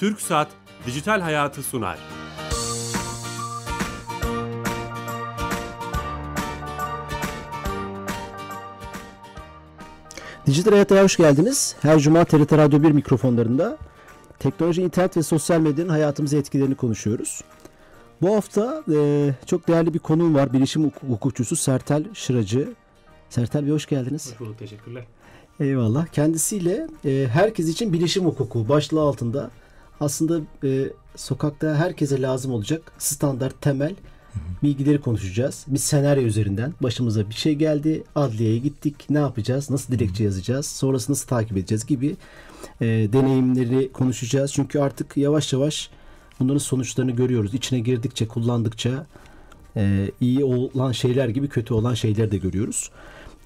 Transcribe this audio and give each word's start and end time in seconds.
Türk 0.00 0.20
Saat 0.20 0.48
Dijital 0.86 1.20
Hayatı 1.20 1.62
sunar. 1.62 1.98
Dijital 10.46 10.72
Hayat'a 10.72 11.02
hoş 11.02 11.16
geldiniz. 11.16 11.76
Her 11.82 11.98
cuma 11.98 12.24
TRT 12.24 12.52
Radyo 12.52 12.82
1 12.82 12.90
mikrofonlarında 12.90 13.78
teknoloji, 14.38 14.82
internet 14.82 15.16
ve 15.16 15.22
sosyal 15.22 15.60
medyanın 15.60 15.88
hayatımıza 15.88 16.36
etkilerini 16.36 16.74
konuşuyoruz. 16.74 17.40
Bu 18.22 18.36
hafta 18.36 18.82
e, 18.94 19.30
çok 19.46 19.68
değerli 19.68 19.94
bir 19.94 19.98
konuğum 19.98 20.34
var. 20.34 20.52
Bilişim 20.52 20.90
hukukçusu 21.08 21.56
Sertel 21.56 22.04
Şıracı. 22.14 22.68
Sertel 23.30 23.66
Bey 23.66 23.72
hoş 23.72 23.86
geldiniz. 23.86 24.32
Hoş 24.32 24.40
bulduk, 24.40 24.58
teşekkürler. 24.58 25.04
Eyvallah. 25.60 26.06
Kendisiyle 26.06 26.86
e, 27.04 27.28
herkes 27.32 27.68
için 27.68 27.92
bilişim 27.92 28.24
hukuku 28.24 28.68
başlığı 28.68 29.00
altında 29.00 29.50
aslında 30.00 30.40
e, 30.64 30.90
sokakta 31.16 31.74
herkese 31.76 32.22
lazım 32.22 32.52
olacak 32.52 32.92
standart 32.98 33.62
temel 33.62 33.94
bilgileri 34.62 35.00
konuşacağız. 35.00 35.64
Bir 35.66 35.78
senaryo 35.78 36.22
üzerinden 36.22 36.74
başımıza 36.80 37.28
bir 37.28 37.34
şey 37.34 37.54
geldi. 37.54 38.04
Adliyeye 38.14 38.58
gittik. 38.58 38.94
Ne 39.10 39.18
yapacağız? 39.18 39.70
Nasıl 39.70 39.92
dilekçe 39.92 40.24
yazacağız? 40.24 40.66
Sonrası 40.66 41.12
nasıl 41.12 41.26
takip 41.26 41.56
edeceğiz 41.56 41.86
gibi 41.86 42.16
e, 42.80 42.86
deneyimleri 42.86 43.92
konuşacağız. 43.92 44.52
Çünkü 44.52 44.78
artık 44.78 45.16
yavaş 45.16 45.52
yavaş 45.52 45.90
bunların 46.40 46.58
sonuçlarını 46.58 47.10
görüyoruz. 47.10 47.54
İçine 47.54 47.80
girdikçe, 47.80 48.28
kullandıkça 48.28 49.06
e, 49.76 50.10
iyi 50.20 50.44
olan 50.44 50.92
şeyler 50.92 51.28
gibi 51.28 51.48
kötü 51.48 51.74
olan 51.74 51.94
şeyler 51.94 52.30
de 52.30 52.38
görüyoruz. 52.38 52.90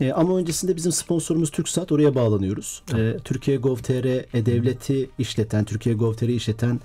E, 0.01 0.13
ama 0.13 0.37
öncesinde 0.37 0.77
bizim 0.77 0.93
sponsorumuz 0.93 1.51
TürkSat 1.51 1.93
oraya 1.93 2.15
bağlanıyoruz. 2.15 2.83
E, 2.97 3.17
Türkiye 3.25 3.57
Gov.tr 3.57 4.07
e-devleti 4.37 5.11
işleten, 5.19 5.65
Türkiye 5.65 5.95
Gov.tr 5.95 6.29
işleten 6.29 6.81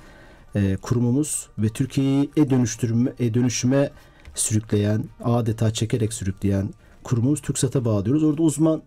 e, 0.56 0.76
kurumumuz 0.82 1.50
ve 1.58 1.70
Türkiye'yi 1.70 2.30
e-dönüştürme, 2.38 3.14
e-dönüşüme 3.20 3.90
sürükleyen, 4.36 5.04
adeta 5.24 5.74
çekerek 5.74 6.14
sürükleyen 6.14 6.70
kurumumuz 7.04 7.42
TürkSat'a 7.42 7.86
bağlıyoruz. 7.86 8.24
Orada 8.24 8.42
uzman 8.42 8.82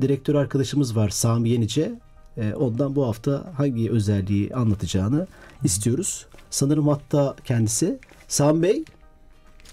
direktör 0.00 0.34
arkadaşımız 0.34 0.96
var 0.96 1.08
Sami 1.08 1.48
Yenice. 1.48 1.92
E, 2.36 2.54
ondan 2.54 2.96
bu 2.96 3.06
hafta 3.06 3.52
hangi 3.56 3.90
özelliği 3.90 4.54
anlatacağını 4.54 5.26
istiyoruz. 5.64 6.26
Sanırım 6.50 6.88
hatta 6.88 7.36
kendisi. 7.44 7.98
Sami 8.28 8.62
Bey. 8.62 8.84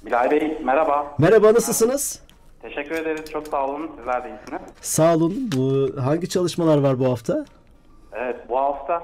Bilal 0.05 0.31
Bey 0.31 0.57
merhaba. 0.65 1.15
Merhaba 1.19 1.53
nasılsınız? 1.53 2.24
Teşekkür 2.69 2.95
ederiz. 2.95 3.31
Çok 3.31 3.47
sağ 3.47 3.67
olun. 3.67 3.91
Sizler 3.97 4.23
de 4.23 4.29
iyisiniz. 4.29 4.61
Sağ 4.81 5.15
olun. 5.15 5.33
Bu 5.55 5.89
hangi 6.01 6.29
çalışmalar 6.29 6.77
var 6.77 6.99
bu 6.99 7.05
hafta? 7.05 7.45
Evet 8.13 8.35
bu 8.49 8.57
hafta 8.57 9.01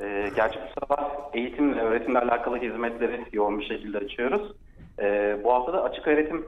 e, 0.00 0.30
gerçi 0.36 0.58
bu 0.58 0.80
sıralar 0.80 1.10
eğitimle, 1.32 1.80
öğretimle 1.80 2.18
alakalı 2.18 2.56
hizmetleri 2.56 3.24
yoğun 3.32 3.60
bir 3.60 3.64
şekilde 3.64 3.98
açıyoruz. 3.98 4.52
E, 4.98 5.36
bu 5.44 5.52
hafta 5.52 5.72
da 5.72 5.82
açık 5.82 6.06
öğretim 6.06 6.46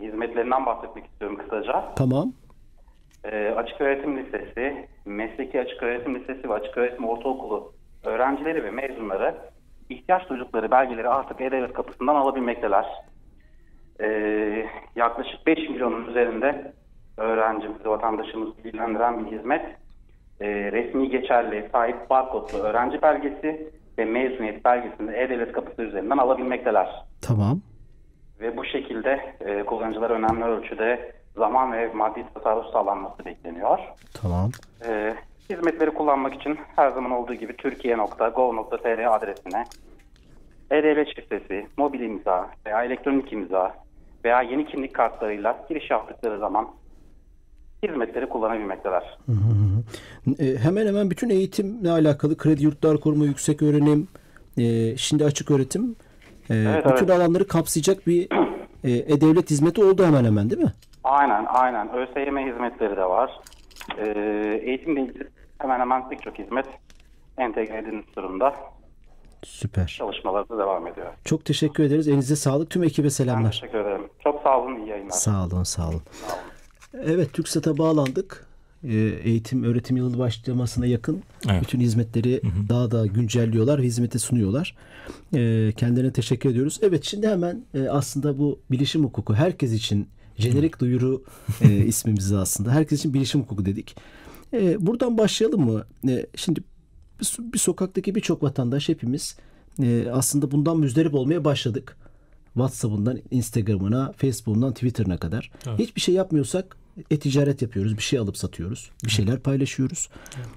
hizmetlerinden 0.00 0.66
bahsetmek 0.66 1.06
istiyorum 1.06 1.38
kısaca. 1.38 1.84
Tamam. 1.96 2.32
E, 3.24 3.54
açık 3.56 3.80
öğretim 3.80 4.18
lisesi, 4.18 4.88
mesleki 5.04 5.60
açık 5.60 5.82
öğretim 5.82 6.14
lisesi 6.14 6.48
ve 6.48 6.54
açık 6.54 6.78
öğretim 6.78 7.08
ortaokulu 7.08 7.72
öğrencileri 8.04 8.64
ve 8.64 8.70
mezunları 8.70 9.34
ihtiyaç 9.90 10.28
duydukları 10.28 10.70
belgeleri 10.70 11.08
artık 11.08 11.40
E-Devlet 11.40 11.72
kapısından 11.72 12.14
alabilmekteler. 12.14 12.86
E, 14.00 14.66
yaklaşık 14.96 15.46
5 15.46 15.68
milyonun 15.68 16.08
üzerinde 16.08 16.72
öğrencimizi, 17.16 17.88
vatandaşımızı 17.88 18.64
bilgilendiren 18.64 19.26
bir 19.26 19.38
hizmet. 19.38 19.62
E, 20.40 20.46
resmi 20.72 21.10
geçerli, 21.10 21.68
sahip 21.72 22.10
barkodlu 22.10 22.58
öğrenci 22.58 23.02
belgesi 23.02 23.72
ve 23.98 24.04
mezuniyet 24.04 24.64
belgesini 24.64 25.16
E-Devlet 25.16 25.52
kapısı 25.52 25.82
üzerinden 25.82 26.18
alabilmekteler. 26.18 26.88
Tamam. 27.22 27.60
Ve 28.40 28.56
bu 28.56 28.64
şekilde 28.64 29.34
e, 29.40 29.62
kullanıcılara 29.62 30.14
önemli 30.14 30.44
ölçüde 30.44 31.12
zaman 31.36 31.72
ve 31.72 31.92
maddi 31.92 32.24
tasarruf 32.34 32.66
sağlanması 32.72 33.24
bekleniyor. 33.24 33.78
Tamam. 34.22 34.50
E, 34.88 35.14
hizmetleri 35.50 35.90
kullanmak 35.90 36.34
için 36.34 36.58
her 36.76 36.90
zaman 36.90 37.10
olduğu 37.10 37.34
gibi 37.34 37.56
türkiye.gov.tr 37.56 39.16
adresine 39.16 39.64
e-devlet 40.70 41.08
şifresi, 41.16 41.66
mobil 41.76 42.00
imza 42.00 42.50
veya 42.66 42.84
elektronik 42.84 43.32
imza 43.32 43.83
veya 44.24 44.42
yeni 44.42 44.66
kimlik 44.66 44.94
kartlarıyla 44.94 45.64
giriş 45.68 45.90
yaptıkları 45.90 46.38
zaman 46.38 46.68
hizmetleri 47.82 48.28
kullanabilmekteler. 48.28 49.18
Hı 49.26 49.32
hı. 49.32 50.44
E, 50.44 50.58
hemen 50.58 50.86
hemen 50.86 51.10
bütün 51.10 51.30
eğitimle 51.30 51.90
alakalı 51.90 52.36
kredi 52.36 52.64
yurtlar 52.64 53.00
kurumu, 53.00 53.24
yüksek 53.26 53.62
öğrenim, 53.62 54.08
e, 54.58 54.96
şimdi 54.96 55.24
açık 55.24 55.50
öğretim 55.50 55.96
e, 56.50 56.54
Evet, 56.54 56.84
bütün 56.84 57.06
evet. 57.06 57.10
alanları 57.10 57.46
kapsayacak 57.46 58.06
bir 58.06 58.28
e-devlet 58.84 59.50
hizmeti 59.50 59.84
oldu 59.84 60.04
hemen 60.06 60.24
hemen 60.24 60.50
değil 60.50 60.62
mi? 60.62 60.72
Aynen 61.04 61.44
aynen. 61.48 61.88
ÖSYM 61.94 62.38
hizmetleri 62.38 62.96
de 62.96 63.04
var. 63.04 63.40
E, 63.98 64.08
eğitimle 64.62 65.00
ilgili 65.00 65.28
hemen 65.58 65.80
hemen 65.80 66.08
pek 66.08 66.22
çok 66.22 66.38
hizmet 66.38 66.66
entegre 67.38 67.78
edilmiş 67.78 68.16
durumda. 68.16 68.54
Süper. 69.44 69.86
Çalışmaları 69.86 70.48
da 70.48 70.58
devam 70.58 70.86
ediyor. 70.86 71.06
Çok 71.24 71.44
teşekkür 71.44 71.84
ederiz. 71.84 72.08
Elinize 72.08 72.36
sağlık. 72.36 72.70
Tüm 72.70 72.84
ekibe 72.84 73.04
Ben 73.04 73.08
selamlar. 73.08 73.50
teşekkür 73.50 73.78
ederim. 73.78 73.93
Sağ 74.44 74.60
olun. 74.60 74.76
iyi 74.80 74.88
yayınlar. 74.88 75.10
Sağ 75.10 75.46
olun, 75.46 75.62
sağ 75.62 75.88
olun. 75.88 76.02
Evet, 77.04 77.32
TürkSat'a 77.32 77.78
bağlandık. 77.78 78.46
Ee, 78.84 78.94
Eğitim, 79.24 79.64
öğretim 79.64 79.96
yılı 79.96 80.18
başlamasına 80.18 80.86
yakın 80.86 81.22
Evet. 81.50 81.62
bütün 81.62 81.80
hizmetleri 81.80 82.40
daha 82.68 82.90
da 82.90 83.06
güncelliyorlar 83.06 83.78
ve 83.78 83.82
hizmete 83.82 84.18
sunuyorlar. 84.18 84.76
Ee, 85.34 85.72
Kendilerine 85.76 86.12
teşekkür 86.12 86.50
ediyoruz. 86.50 86.78
Evet, 86.82 87.04
şimdi 87.04 87.28
hemen 87.28 87.64
e, 87.74 87.88
aslında 87.88 88.38
bu 88.38 88.60
bilişim 88.70 89.04
hukuku 89.04 89.34
herkes 89.34 89.72
için 89.72 90.08
jenerik 90.38 90.80
duyuru 90.80 91.22
e, 91.60 91.68
ismimizi 91.86 92.36
aslında. 92.36 92.72
Herkes 92.72 92.98
için 92.98 93.14
bilişim 93.14 93.40
hukuku 93.42 93.64
dedik. 93.64 93.96
E, 94.52 94.86
buradan 94.86 95.18
başlayalım 95.18 95.60
mı? 95.72 95.84
E, 96.08 96.26
şimdi 96.36 96.60
bir, 97.20 97.24
so- 97.24 97.52
bir 97.52 97.58
sokaktaki 97.58 98.14
birçok 98.14 98.42
vatandaş 98.42 98.88
hepimiz 98.88 99.36
e, 99.82 100.06
aslında 100.12 100.50
bundan 100.50 100.78
müzdarip 100.78 101.14
olmaya 101.14 101.44
başladık. 101.44 101.96
WhatsApp'ından 102.54 103.18
Instagram'ına, 103.30 104.12
Facebook'undan 104.16 104.74
Twitter'ına 104.74 105.18
kadar. 105.18 105.50
Hiçbir 105.78 106.00
şey 106.00 106.14
yapmıyorsak 106.14 106.76
e-ticaret 107.10 107.62
yapıyoruz. 107.62 107.96
Bir 107.96 108.02
şey 108.02 108.18
alıp 108.18 108.36
satıyoruz. 108.36 108.90
Bir 109.04 109.10
şeyler 109.10 109.40
paylaşıyoruz. 109.40 110.08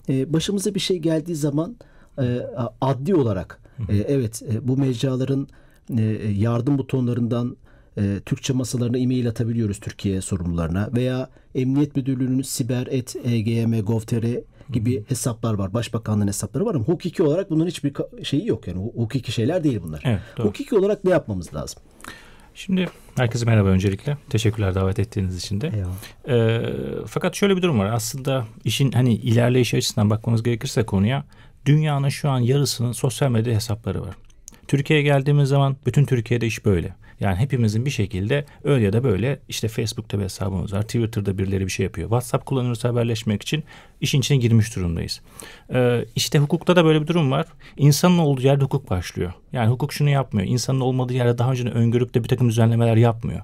Ee, 0.10 0.34
başımıza 0.34 0.76
bir 0.76 0.80
şey 0.80 0.98
geldiği 0.98 1.36
zaman 1.36 1.78
e, 2.20 2.42
adli 2.82 3.16
olarak 3.16 3.62
e, 3.90 3.98
evet 3.98 4.44
e, 4.52 4.68
bu 4.68 4.78
mecraların 4.78 5.48
e, 5.98 6.04
yardım 6.36 6.78
butonlarından 6.78 7.58
e, 7.98 8.20
Türkçe 8.26 8.54
masalarına 8.54 8.98
e-mail 8.98 9.30
atabiliyoruz 9.30 9.80
Türkiye 9.80 10.22
sorumlularına 10.22 10.90
veya 10.96 11.30
Emniyet 11.56 11.96
Müdürlüğü'nün 11.96 12.42
siber 12.42 12.88
et 12.88 13.16
egm 13.24 13.80
gov.tr 13.80 14.26
gibi 14.72 15.04
hesaplar 15.08 15.54
var. 15.54 15.74
Başbakanlığın 15.74 16.28
hesapları 16.28 16.66
var 16.66 16.76
ama 16.76 16.84
hukuki 16.84 17.24
olarak 17.24 17.52
bunların 17.52 17.68
hiçbir 17.70 17.94
şeyi 18.24 18.48
yok 18.48 18.68
yani. 18.68 18.80
Hukuki 18.80 19.32
şeyler 19.32 19.64
değil 19.64 19.80
bunlar. 19.84 20.02
Evet, 20.06 20.22
doğru. 20.38 20.48
Hukuki 20.48 20.76
olarak 20.76 21.04
ne 21.04 21.12
yapmamız 21.12 21.54
lazım? 21.54 21.82
Şimdi 22.56 22.90
herkese 23.16 23.46
merhaba 23.46 23.70
öncelikle. 23.70 24.18
Teşekkürler 24.30 24.76
davet 24.76 25.00
ettiğiniz 25.00 25.38
için 25.38 25.62
de. 25.62 25.72
Ee, 26.28 26.62
fakat 27.08 27.36
şöyle 27.36 27.58
bir 27.58 27.62
durum 27.62 27.80
var. 27.80 27.86
Aslında 27.86 28.46
işin 28.64 28.92
hani 28.92 29.14
ilerleyişi 29.14 29.78
açısından 29.78 30.10
bakmamız 30.10 30.44
gerekirse 30.44 30.86
konuya 30.86 31.26
dünyanın 31.66 32.10
şu 32.10 32.30
an 32.30 32.40
yarısının 32.40 32.92
sosyal 32.92 33.32
medya 33.32 33.56
hesapları 33.56 34.02
var. 34.02 34.16
Türkiye'ye 34.68 35.04
geldiğimiz 35.06 35.50
zaman 35.50 35.78
bütün 35.86 36.06
Türkiye'de 36.06 36.48
iş 36.48 36.66
böyle. 36.66 36.96
Yani 37.20 37.36
hepimizin 37.36 37.86
bir 37.86 37.90
şekilde 37.90 38.46
öyle 38.64 38.86
ya 38.86 38.94
da 38.94 39.04
böyle 39.04 39.40
işte 39.50 39.68
Facebook'ta 39.68 40.20
bir 40.20 40.24
hesabımız 40.24 40.74
var. 40.74 40.82
Twitter'da 40.82 41.38
birileri 41.38 41.66
bir 41.66 41.72
şey 41.72 41.84
yapıyor. 41.84 42.08
WhatsApp 42.08 42.46
kullanıyoruz 42.46 42.84
haberleşmek 42.84 43.42
için 43.42 43.64
işin 44.02 44.20
içine 44.20 44.38
girmiş 44.38 44.76
durumdayız. 44.76 45.22
Ee, 45.74 46.06
işte 46.16 46.40
hukukta 46.40 46.76
da 46.76 46.86
böyle 46.86 47.02
bir 47.02 47.08
durum 47.08 47.32
var. 47.32 47.46
İnsanın 47.78 48.18
olduğu 48.18 48.42
yerde 48.42 48.64
hukuk 48.64 48.90
başlıyor. 48.90 49.34
Yani 49.54 49.70
hukuk 49.70 49.94
şunu 49.94 50.10
yapmıyor. 50.10 50.48
İnsanın 50.48 50.80
olmadığı 50.80 51.14
yerde 51.14 51.38
daha 51.38 51.52
önce 51.52 51.70
öngörüp 51.70 52.14
de 52.14 52.24
bir 52.24 52.30
takım 52.30 52.50
düzenlemeler 52.50 52.96
yapmıyor. 52.96 53.42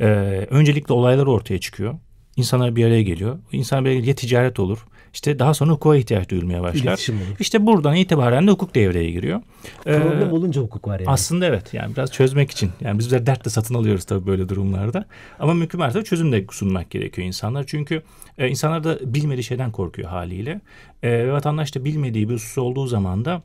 Ee, 0.00 0.06
öncelikle 0.50 0.94
olaylar 0.94 1.26
ortaya 1.26 1.58
çıkıyor. 1.58 1.94
İnsanlar 2.36 2.76
bir 2.76 2.84
araya 2.84 3.02
geliyor. 3.02 3.38
İnsanlar 3.52 3.84
bir 3.84 3.88
araya 3.88 3.94
gelince 3.94 4.10
ya 4.10 4.14
ticaret 4.14 4.60
olur. 4.60 4.86
İşte 5.16 5.38
daha 5.38 5.54
sonra 5.54 5.72
hukuka 5.72 5.96
ihtiyaç 5.96 6.28
duyulmaya 6.28 6.62
başlar. 6.62 7.06
İşte 7.40 7.66
buradan 7.66 7.96
itibaren 7.96 8.46
de 8.46 8.50
hukuk 8.50 8.74
devreye 8.74 9.10
giriyor. 9.10 9.42
Ee, 9.86 10.00
Problem 10.00 10.32
olunca 10.32 10.60
hukuk 10.60 10.88
var 10.88 11.00
yani. 11.00 11.10
aslında 11.10 11.46
evet 11.46 11.74
yani 11.74 11.96
biraz 11.96 12.12
çözmek 12.12 12.50
için. 12.50 12.70
Yani 12.80 12.98
biz 12.98 13.10
de 13.10 13.26
dertle 13.26 13.50
satın 13.50 13.74
alıyoruz 13.74 14.04
tabii 14.04 14.26
böyle 14.26 14.48
durumlarda. 14.48 15.04
Ama 15.38 15.54
mümkün 15.54 15.80
mertebe 15.80 16.04
çözüm 16.04 16.32
de 16.32 16.46
sunmak 16.50 16.90
gerekiyor 16.90 17.26
insanlar. 17.26 17.64
Çünkü 17.66 18.02
e, 18.38 18.48
insanlar 18.48 18.84
da 18.84 19.14
bilmediği 19.14 19.44
şeyden 19.44 19.72
korkuyor 19.72 20.08
haliyle. 20.08 20.60
E, 21.02 21.32
vatandaş 21.32 21.74
da 21.74 21.84
bilmediği 21.84 22.28
bir 22.28 22.34
husus 22.34 22.58
olduğu 22.58 22.86
zaman 22.86 23.24
da 23.24 23.42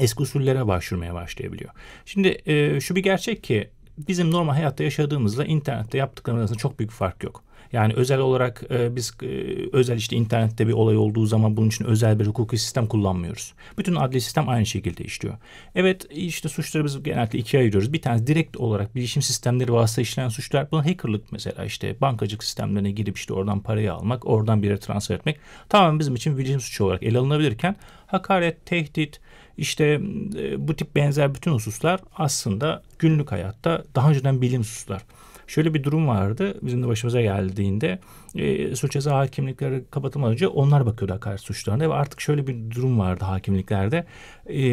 eski 0.00 0.22
usullere 0.22 0.66
başvurmaya 0.66 1.14
başlayabiliyor. 1.14 1.70
Şimdi 2.04 2.42
e, 2.46 2.80
şu 2.80 2.96
bir 2.96 3.02
gerçek 3.02 3.44
ki 3.44 3.68
bizim 3.98 4.30
normal 4.30 4.52
hayatta 4.54 4.84
yaşadığımızla 4.84 5.44
internette 5.44 5.98
yaptıklarımız 5.98 6.40
arasında 6.42 6.58
çok 6.58 6.78
büyük 6.78 6.92
fark 6.92 7.24
yok. 7.24 7.44
Yani 7.74 7.92
özel 7.96 8.18
olarak 8.18 8.62
e, 8.70 8.96
biz 8.96 9.12
e, 9.22 9.26
özel 9.72 9.96
işte 9.96 10.16
internette 10.16 10.68
bir 10.68 10.72
olay 10.72 10.96
olduğu 10.96 11.26
zaman 11.26 11.56
bunun 11.56 11.68
için 11.68 11.84
özel 11.84 12.20
bir 12.20 12.26
hukuki 12.26 12.58
sistem 12.58 12.86
kullanmıyoruz. 12.86 13.54
Bütün 13.78 13.94
adli 13.94 14.20
sistem 14.20 14.48
aynı 14.48 14.66
şekilde 14.66 15.04
işliyor. 15.04 15.34
Evet 15.74 16.06
işte 16.10 16.48
suçları 16.48 16.84
biz 16.84 17.02
genellikle 17.02 17.38
ikiye 17.38 17.62
ayırıyoruz. 17.62 17.92
Bir 17.92 18.02
tanesi 18.02 18.26
direkt 18.26 18.56
olarak 18.56 18.94
bilişim 18.94 19.22
sistemleri 19.22 19.72
vasıta 19.72 20.02
işlenen 20.02 20.28
suçlar. 20.28 20.70
Bu 20.70 20.78
hackerlık 20.78 21.32
mesela 21.32 21.64
işte 21.64 21.96
bankacılık 22.00 22.44
sistemlerine 22.44 22.90
girip 22.90 23.16
işte 23.16 23.34
oradan 23.34 23.60
parayı 23.60 23.92
almak, 23.92 24.26
oradan 24.26 24.62
bir 24.62 24.68
yere 24.68 24.78
transfer 24.78 25.14
etmek 25.14 25.36
tamamen 25.68 25.98
bizim 25.98 26.14
için 26.14 26.38
bilişim 26.38 26.60
suçu 26.60 26.84
olarak 26.84 27.02
ele 27.02 27.18
alınabilirken 27.18 27.76
hakaret, 28.06 28.66
tehdit, 28.66 29.20
işte 29.58 30.00
e, 30.38 30.68
bu 30.68 30.76
tip 30.76 30.96
benzer 30.96 31.34
bütün 31.34 31.52
hususlar 31.52 32.00
aslında 32.16 32.82
günlük 32.98 33.32
hayatta 33.32 33.84
daha 33.94 34.10
önceden 34.10 34.42
bilim 34.42 34.60
hususlar. 34.60 35.02
Şöyle 35.46 35.74
bir 35.74 35.84
durum 35.84 36.08
vardı 36.08 36.58
bizim 36.62 36.82
de 36.82 36.88
başımıza 36.88 37.20
geldiğinde. 37.20 37.98
E, 38.34 38.76
suç 38.76 38.92
ceza 38.92 39.18
hakimlikleri 39.18 39.84
kapatılmadan 39.90 40.32
önce 40.32 40.48
onlar 40.48 40.86
bakıyordu 40.86 41.14
hakaret 41.14 41.40
suçlarına 41.40 41.90
ve 41.90 41.94
artık 41.94 42.20
şöyle 42.20 42.46
bir 42.46 42.70
durum 42.70 42.98
vardı 42.98 43.24
hakimliklerde. 43.24 44.06
E, 44.50 44.64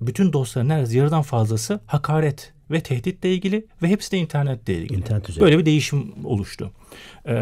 bütün 0.00 0.32
dosyaların 0.32 0.68
neredeyse 0.68 0.98
yarıdan 0.98 1.22
fazlası 1.22 1.80
hakaret 1.86 2.52
ve 2.70 2.80
tehditle 2.80 3.34
ilgili 3.34 3.66
ve 3.82 3.88
hepsi 3.88 4.12
de 4.12 4.18
internetle 4.18 4.74
ilgili. 4.74 4.98
İnternet 4.98 5.40
Böyle 5.40 5.58
bir 5.58 5.66
değişim 5.66 6.12
oluştu. 6.24 6.70
E, 7.28 7.36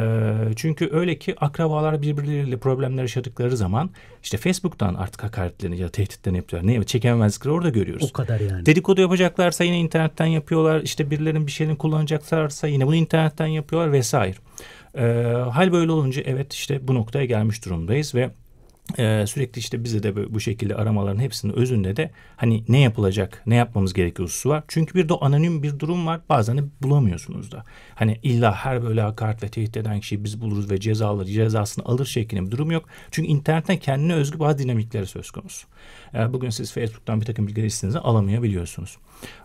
çünkü 0.56 0.88
öyle 0.92 1.18
ki 1.18 1.34
akrabalar 1.40 2.02
birbirleriyle 2.02 2.56
problemler 2.56 3.02
yaşadıkları 3.02 3.56
zaman 3.56 3.90
işte 4.22 4.36
Facebook'tan 4.36 4.94
artık 4.94 5.22
hakaretlerini 5.22 5.78
ya 5.78 5.88
tehditlerini 5.88 6.36
yapıyorlar. 6.36 6.72
Ne 6.72 6.84
çekememezlikleri 6.84 7.54
orada 7.54 7.68
görüyoruz. 7.68 8.10
O 8.10 8.12
kadar 8.12 8.40
yani. 8.40 8.66
Dedikodu 8.66 9.00
yapacaklarsa 9.00 9.64
yine 9.64 9.78
internetten 9.78 10.26
yapıyorlar. 10.26 10.80
İşte 10.80 11.10
birilerinin 11.10 11.46
bir 11.46 11.52
şeyini 11.52 11.76
kullanacaklarsa 11.76 12.66
yine 12.66 12.86
bunu 12.86 12.94
internetten 12.94 13.46
yapıyorlar 13.46 13.92
vesaire. 13.92 14.36
E, 14.94 15.02
hal 15.50 15.72
böyle 15.72 15.92
olunca 15.92 16.22
evet 16.22 16.52
işte 16.52 16.88
bu 16.88 16.94
noktaya 16.94 17.24
gelmiş 17.24 17.64
durumdayız 17.64 18.14
ve 18.14 18.30
ee, 18.98 19.24
sürekli 19.26 19.58
işte 19.58 19.84
bize 19.84 20.02
de 20.02 20.34
bu 20.34 20.40
şekilde 20.40 20.74
aramaların 20.74 21.20
hepsinin 21.20 21.52
özünde 21.52 21.96
de 21.96 22.10
hani 22.36 22.64
ne 22.68 22.80
yapılacak, 22.80 23.42
ne 23.46 23.54
yapmamız 23.54 23.94
gerekiyor 23.94 24.28
hususu 24.28 24.48
var. 24.48 24.64
Çünkü 24.68 24.94
bir 24.94 25.08
de 25.08 25.14
anonim 25.14 25.62
bir 25.62 25.78
durum 25.78 26.06
var. 26.06 26.20
Bazen 26.28 26.58
de 26.58 26.62
bulamıyorsunuz 26.82 27.52
da. 27.52 27.64
Hani 27.94 28.20
illa 28.22 28.52
her 28.52 28.82
böyle 28.82 29.00
hakaret 29.00 29.42
ve 29.42 29.48
tehdit 29.48 29.76
eden 29.76 30.00
kişiyi 30.00 30.24
biz 30.24 30.40
buluruz 30.40 30.70
ve 30.70 30.80
cezaları 30.80 31.28
cezasını 31.28 31.84
alır 31.84 32.06
şeklinde 32.06 32.46
bir 32.46 32.50
durum 32.50 32.70
yok. 32.70 32.88
Çünkü 33.10 33.28
internetten 33.28 33.76
kendine 33.76 34.14
özgü 34.14 34.38
bazı 34.38 34.58
dinamikleri 34.58 35.06
söz 35.06 35.30
konusu. 35.30 35.66
Yani 36.12 36.32
bugün 36.32 36.50
siz 36.50 36.72
Facebook'tan 36.72 37.20
bir 37.20 37.26
takım 37.26 37.46
bilgileri 37.46 37.66
istediğinizde 37.66 38.00
alamayabiliyorsunuz. 38.00 38.98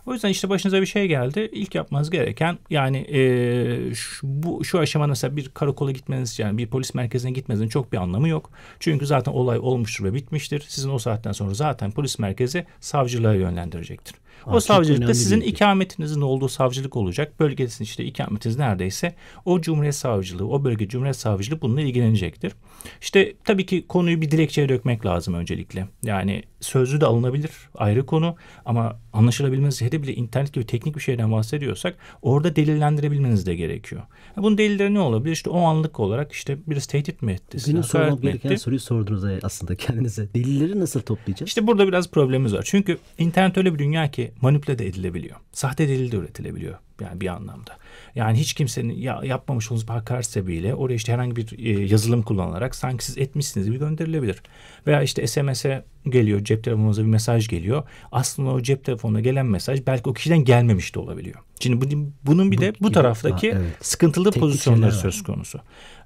O 0.06 0.12
yüzden 0.12 0.28
işte 0.28 0.48
başınıza 0.48 0.80
bir 0.80 0.86
şey 0.86 1.08
geldi. 1.08 1.50
İlk 1.52 1.74
yapmanız 1.74 2.10
gereken 2.10 2.58
yani 2.70 2.98
e, 2.98 3.94
şu, 3.94 4.26
bu 4.26 4.64
şu 4.64 4.78
aşamada 4.78 5.08
mesela 5.08 5.36
bir 5.36 5.48
karakola 5.48 5.92
gitmeniz 5.92 6.38
yani 6.38 6.58
bir 6.58 6.66
polis 6.66 6.94
merkezine 6.94 7.30
gitmenizin 7.30 7.68
çok 7.68 7.92
bir 7.92 7.98
anlamı 7.98 8.28
yok. 8.28 8.50
Çünkü 8.80 9.06
zaten 9.06 9.32
olay 9.34 9.58
olmuştur 9.58 10.04
ve 10.04 10.14
bitmiştir. 10.14 10.64
Sizin 10.68 10.90
o 10.90 10.98
saatten 10.98 11.32
sonra 11.32 11.54
zaten 11.54 11.90
polis 11.90 12.18
merkezi 12.18 12.66
savcılığa 12.80 13.34
yönlendirecektir. 13.34 14.14
O 14.46 14.60
savcılıkta 14.60 15.14
sizin 15.14 15.40
ikametinizin 15.40 16.20
olduğu 16.20 16.48
savcılık 16.48 16.96
olacak. 16.96 17.40
Bölgesinin 17.40 17.84
işte 17.84 18.04
ikametiniz 18.04 18.58
neredeyse 18.58 19.14
o 19.44 19.60
Cumhuriyet 19.60 19.94
Savcılığı, 19.94 20.48
o 20.48 20.64
bölge 20.64 20.88
Cumhuriyet 20.88 21.16
Savcılığı 21.16 21.60
bununla 21.60 21.80
ilgilenecektir. 21.80 22.52
İşte 23.00 23.34
tabii 23.44 23.66
ki 23.66 23.86
konuyu 23.88 24.20
bir 24.20 24.30
dilekçeye 24.30 24.68
dökmek 24.68 25.06
lazım 25.06 25.34
öncelikle. 25.34 25.88
Yani 26.02 26.42
sözlü 26.64 27.00
de 27.00 27.06
alınabilir 27.06 27.50
ayrı 27.74 28.06
konu 28.06 28.36
ama 28.64 28.98
anlaşılabilmesi 29.12 29.84
hele 29.84 30.02
bile 30.02 30.14
internet 30.14 30.52
gibi 30.52 30.66
teknik 30.66 30.96
bir 30.96 31.00
şeyden 31.00 31.32
bahsediyorsak 31.32 31.96
orada 32.22 32.56
delillendirebilmeniz 32.56 33.46
de 33.46 33.54
gerekiyor. 33.54 34.02
Bunun 34.36 34.58
delilleri 34.58 34.94
ne 34.94 35.00
olabilir? 35.00 35.32
İşte 35.32 35.50
o 35.50 35.60
anlık 35.60 36.00
olarak 36.00 36.32
işte 36.32 36.58
birisi 36.66 36.88
tehdit 36.88 37.22
mi 37.22 37.32
etti? 37.32 37.58
Benim 37.68 37.82
sormam 37.82 38.20
gereken 38.20 38.56
soruyu 38.56 38.80
sordunuz 38.80 39.24
aslında 39.42 39.76
kendinize. 39.76 40.34
Delilleri 40.34 40.80
nasıl 40.80 41.00
toplayacağız? 41.00 41.48
İşte 41.48 41.66
burada 41.66 41.88
biraz 41.88 42.10
problemimiz 42.10 42.54
var. 42.54 42.62
Çünkü 42.66 42.98
internet 43.18 43.58
öyle 43.58 43.74
bir 43.74 43.78
dünya 43.78 44.10
ki 44.10 44.32
manipüle 44.40 44.78
de 44.78 44.86
edilebiliyor. 44.86 45.36
Sahte 45.52 45.88
delil 45.88 46.12
de 46.12 46.16
üretilebiliyor 46.16 46.78
yani 47.00 47.20
bir 47.20 47.26
anlamda. 47.26 47.76
Yani 48.14 48.38
hiç 48.38 48.54
kimsenin 48.54 48.94
ya, 48.94 49.20
yapmamış 49.24 49.70
olduğunuz 49.70 49.88
bir 49.88 49.92
hakaret 49.92 50.26
sebebiyle 50.26 50.74
oraya 50.74 50.94
işte 50.94 51.12
herhangi 51.12 51.36
bir 51.36 51.58
e, 51.58 51.84
yazılım 51.84 52.22
kullanarak 52.22 52.74
sanki 52.74 53.04
siz 53.04 53.18
etmişsiniz 53.18 53.66
gibi 53.66 53.78
gönderilebilir. 53.78 54.42
Veya 54.86 55.02
işte 55.02 55.26
SMS'e 55.26 55.84
geliyor 56.08 56.44
cep 56.44 56.64
telefonunuza 56.64 57.02
bir 57.02 57.06
mesaj 57.06 57.48
geliyor. 57.48 57.82
Aslında 58.12 58.50
o 58.50 58.62
cep 58.62 58.84
telefonuna 58.84 59.20
gelen 59.20 59.46
mesaj 59.46 59.86
belki 59.86 60.10
o 60.10 60.12
kişiden 60.12 60.44
gelmemiş 60.44 60.94
de 60.94 60.98
olabiliyor. 60.98 61.40
Şimdi 61.60 61.80
bu, 61.80 62.12
bunun 62.22 62.52
bir 62.52 62.58
de 62.58 62.72
bu, 62.80 62.92
taraftaki 62.92 63.52
ha, 63.52 63.58
evet. 63.62 63.86
sıkıntılı 63.86 64.24
Teknik 64.24 64.40
pozisyonları 64.40 64.92
söz 64.92 65.22
konusu. 65.22 65.60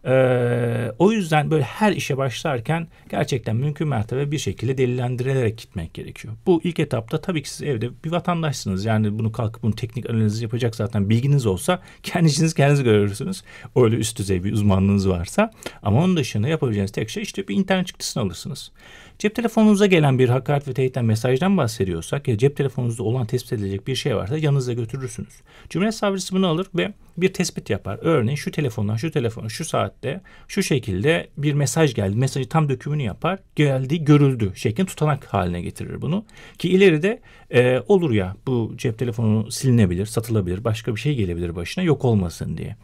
Ee, 0.04 0.92
o 0.98 1.12
yüzden 1.12 1.50
böyle 1.50 1.64
her 1.64 1.92
işe 1.92 2.16
başlarken 2.16 2.88
gerçekten 3.10 3.56
mümkün 3.56 3.88
mertebe 3.88 4.30
bir 4.30 4.38
şekilde 4.38 4.78
delillendirerek 4.78 5.58
gitmek 5.58 5.94
gerekiyor. 5.94 6.34
Bu 6.46 6.60
ilk 6.64 6.78
etapta 6.78 7.20
tabii 7.20 7.42
ki 7.42 7.50
siz 7.50 7.62
evde 7.62 7.90
bir 8.04 8.12
vatandaşsınız. 8.12 8.84
Yani 8.84 9.18
bunu 9.18 9.32
kalkıp 9.32 9.62
bunu 9.62 9.74
teknik 9.74 10.10
analizi 10.10 10.42
yapacak 10.42 10.74
zaten 10.74 11.10
bilginiz 11.10 11.46
olsa 11.46 11.82
kendi 12.02 12.28
işinizi 12.28 12.54
kendiniz 12.54 12.82
görürsünüz. 12.82 13.42
Öyle 13.76 13.96
üst 13.96 14.18
düzey 14.18 14.44
bir 14.44 14.52
uzmanlığınız 14.52 15.08
varsa. 15.08 15.50
Ama 15.82 16.04
onun 16.04 16.16
dışında 16.16 16.48
yapabileceğiniz 16.48 16.92
tek 16.92 17.10
şey 17.10 17.22
işte 17.22 17.48
bir 17.48 17.56
internet 17.56 17.86
çıktısını 17.86 18.22
alırsınız. 18.22 18.70
Cep 19.18 19.34
telefonunuza 19.34 19.86
gelen 19.86 20.18
bir 20.18 20.28
hakaret 20.28 20.68
ve 20.68 20.74
tehitten 20.74 21.04
mesajdan 21.04 21.56
bahsediyorsak 21.56 22.28
ya 22.28 22.38
cep 22.38 22.56
telefonunuzda 22.56 23.02
olan 23.02 23.26
tespit 23.26 23.52
edilecek 23.52 23.86
bir 23.86 23.94
şey 23.94 24.16
varsa 24.16 24.38
yanınıza 24.38 24.72
götürürsünüz. 24.72 25.32
Cumhuriyet 25.70 25.94
Savcısı 25.94 26.34
bunu 26.34 26.46
alır 26.46 26.66
ve 26.74 26.92
bir 27.16 27.32
tespit 27.32 27.70
yapar. 27.70 27.98
Örneğin 28.02 28.36
şu 28.36 28.50
telefondan 28.50 28.96
şu 28.96 29.10
telefona 29.10 29.48
şu 29.48 29.64
saatte 29.64 30.20
şu 30.48 30.62
şekilde 30.62 31.28
bir 31.36 31.52
mesaj 31.52 31.94
geldi. 31.94 32.16
Mesajı 32.16 32.48
tam 32.48 32.68
dökümünü 32.68 33.02
yapar. 33.02 33.38
Geldi 33.56 34.04
görüldü 34.04 34.52
şeklinde 34.54 34.88
tutanak 34.88 35.24
haline 35.24 35.60
getirir 35.60 36.02
bunu. 36.02 36.24
Ki 36.58 36.68
ileride 36.68 37.20
e, 37.50 37.80
olur 37.88 38.10
ya 38.10 38.36
bu 38.46 38.72
cep 38.76 38.98
telefonu 38.98 39.50
silinebilir, 39.50 40.06
satılabilir, 40.06 40.64
başka 40.64 40.94
bir 40.94 41.00
şey 41.00 41.14
gelebilir 41.14 41.56
başına 41.56 41.84
yok 41.84 42.04
olmasın 42.04 42.56
diye. 42.56 42.76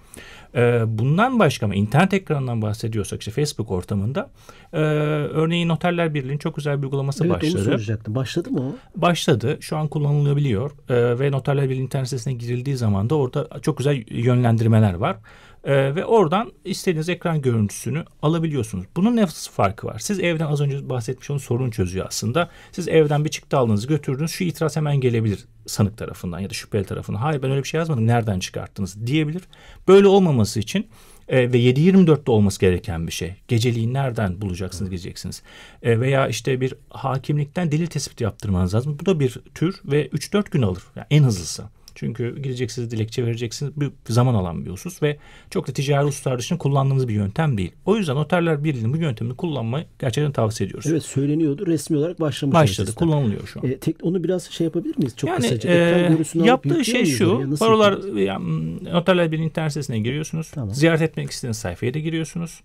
E, 0.55 0.83
bundan 0.87 1.39
başka 1.39 1.67
ama 1.67 1.75
internet 1.75 2.15
ekranından 2.15 2.63
bahsediyorsak 2.63 3.21
işte 3.21 3.31
Facebook 3.31 3.71
ortamında 3.71 4.31
e, 4.73 4.79
örneğin 4.79 5.69
Noterler 5.69 6.15
Birliği'nin 6.15 6.39
çok 6.39 6.57
güzel 6.57 6.79
bir 6.79 6.83
uygulaması 6.83 7.25
evet, 7.25 7.35
başladı. 7.35 7.53
Evet 7.57 7.67
onu 7.67 7.73
soracaktım. 7.75 8.15
Başladı 8.15 8.51
mı 8.51 8.61
o? 8.61 9.01
Başladı. 9.01 9.59
Şu 9.61 9.77
an 9.77 9.89
kullanılabiliyor 9.89 10.71
e, 10.89 11.19
ve 11.19 11.33
Noterler 11.33 11.71
Birliği 11.71 11.83
internet 11.83 12.09
sitesine 12.09 12.35
girildiği 12.35 12.77
zaman 12.77 13.11
da 13.11 13.15
orada 13.15 13.49
çok 13.63 13.79
güzel 13.79 14.05
yönlendirmeler 14.11 14.95
var. 14.95 15.17
Ee, 15.65 15.95
ve 15.95 16.05
oradan 16.05 16.53
istediğiniz 16.65 17.09
ekran 17.09 17.43
görüntüsünü 17.43 18.05
alabiliyorsunuz. 18.23 18.85
Bunun 18.97 19.17
ne 19.17 19.27
farkı 19.27 19.87
var? 19.87 19.99
Siz 19.99 20.21
evden 20.21 20.47
az 20.47 20.61
önce 20.61 20.89
bahsetmiş 20.89 21.31
olduğunuz 21.31 21.45
sorun 21.45 21.71
çözüyor 21.71 22.07
aslında. 22.09 22.51
Siz 22.73 22.89
evden 22.89 23.25
bir 23.25 23.31
çıktı 23.31 23.59
aldınız 23.59 23.87
götürdünüz. 23.87 24.31
Şu 24.31 24.45
itiraz 24.45 24.77
hemen 24.77 25.01
gelebilir 25.01 25.45
sanık 25.67 25.99
tarafından 25.99 26.39
ya 26.39 26.51
da 26.51 26.55
şüpheli 26.55 26.85
tarafından. 26.85 27.19
Hayır 27.19 27.43
ben 27.43 27.51
öyle 27.51 27.63
bir 27.63 27.69
şey 27.69 27.79
yazmadım. 27.79 28.07
Nereden 28.07 28.39
çıkarttınız 28.39 29.07
diyebilir. 29.07 29.43
Böyle 29.89 30.07
olmaması 30.07 30.61
için 30.61 30.87
e, 31.29 31.53
ve 31.53 31.59
7-24'te 31.59 32.31
olması 32.31 32.61
gereken 32.61 33.07
bir 33.07 33.13
şey. 33.13 33.35
Geceliğin 33.49 33.95
nereden 33.95 34.41
bulacaksınız 34.41 34.91
gideceksiniz. 34.91 35.43
E, 35.83 36.01
veya 36.01 36.29
işte 36.29 36.61
bir 36.61 36.75
hakimlikten 36.91 37.73
delil 37.73 37.87
tespiti 37.87 38.25
yaptırmanız 38.25 38.75
lazım. 38.75 38.99
Bu 39.01 39.07
da 39.07 39.21
bir 39.21 39.39
tür 39.55 39.81
ve 39.85 40.09
3-4 40.09 40.51
gün 40.51 40.63
alır. 40.63 40.83
Yani 40.97 41.07
en 41.11 41.25
hızlısı. 41.25 41.65
Çünkü 41.95 42.43
gideceksiniz 42.43 42.91
dilekçe 42.91 43.27
vereceksiniz. 43.27 43.73
Bir 43.77 43.91
zaman 44.09 44.35
alan 44.35 44.65
bir 44.67 44.71
husus 44.71 45.03
ve 45.03 45.17
çok 45.51 45.69
da 45.69 45.73
ticari 45.73 46.07
hususlar 46.07 46.39
dışında 46.39 46.59
kullandığımız 46.59 47.09
bir 47.09 47.15
yöntem 47.15 47.59
değil. 47.59 47.73
O 47.85 47.97
yüzden 47.97 48.17
Noterler 48.17 48.65
Birliği'nin 48.65 48.93
bu 48.93 48.97
yöntemini 48.97 49.37
kullanmayı 49.37 49.85
gerçekten 49.99 50.33
tavsiye 50.33 50.67
ediyoruz. 50.67 50.91
Evet 50.91 51.03
söyleniyordu. 51.03 51.67
Resmi 51.67 51.97
olarak 51.97 52.21
başlamış. 52.21 52.55
Başladı. 52.55 52.95
Kullanılıyor 52.95 53.47
şu 53.47 53.61
an. 53.61 53.67
E, 53.67 53.79
tek, 53.79 53.97
onu 54.03 54.25
biraz 54.25 54.51
şey 54.51 54.65
yapabilir 54.65 54.99
miyiz? 54.99 55.17
Çok 55.17 55.31
yani, 55.31 55.41
kısaca. 55.41 55.71
E, 55.71 56.19
yaptığı 56.35 56.85
şey 56.85 57.05
şu. 57.07 57.61
Barolar 57.61 58.19
yani, 58.19 58.85
Noterler 58.85 59.33
Birliği 59.33 59.45
internet 59.45 59.73
sitesine 59.73 59.99
giriyorsunuz. 59.99 60.51
Tamam. 60.51 60.75
Ziyaret 60.75 61.03
etmek 61.03 61.31
istediğiniz 61.31 61.59
sayfaya 61.59 61.95
da 61.95 61.99
giriyorsunuz 61.99 62.61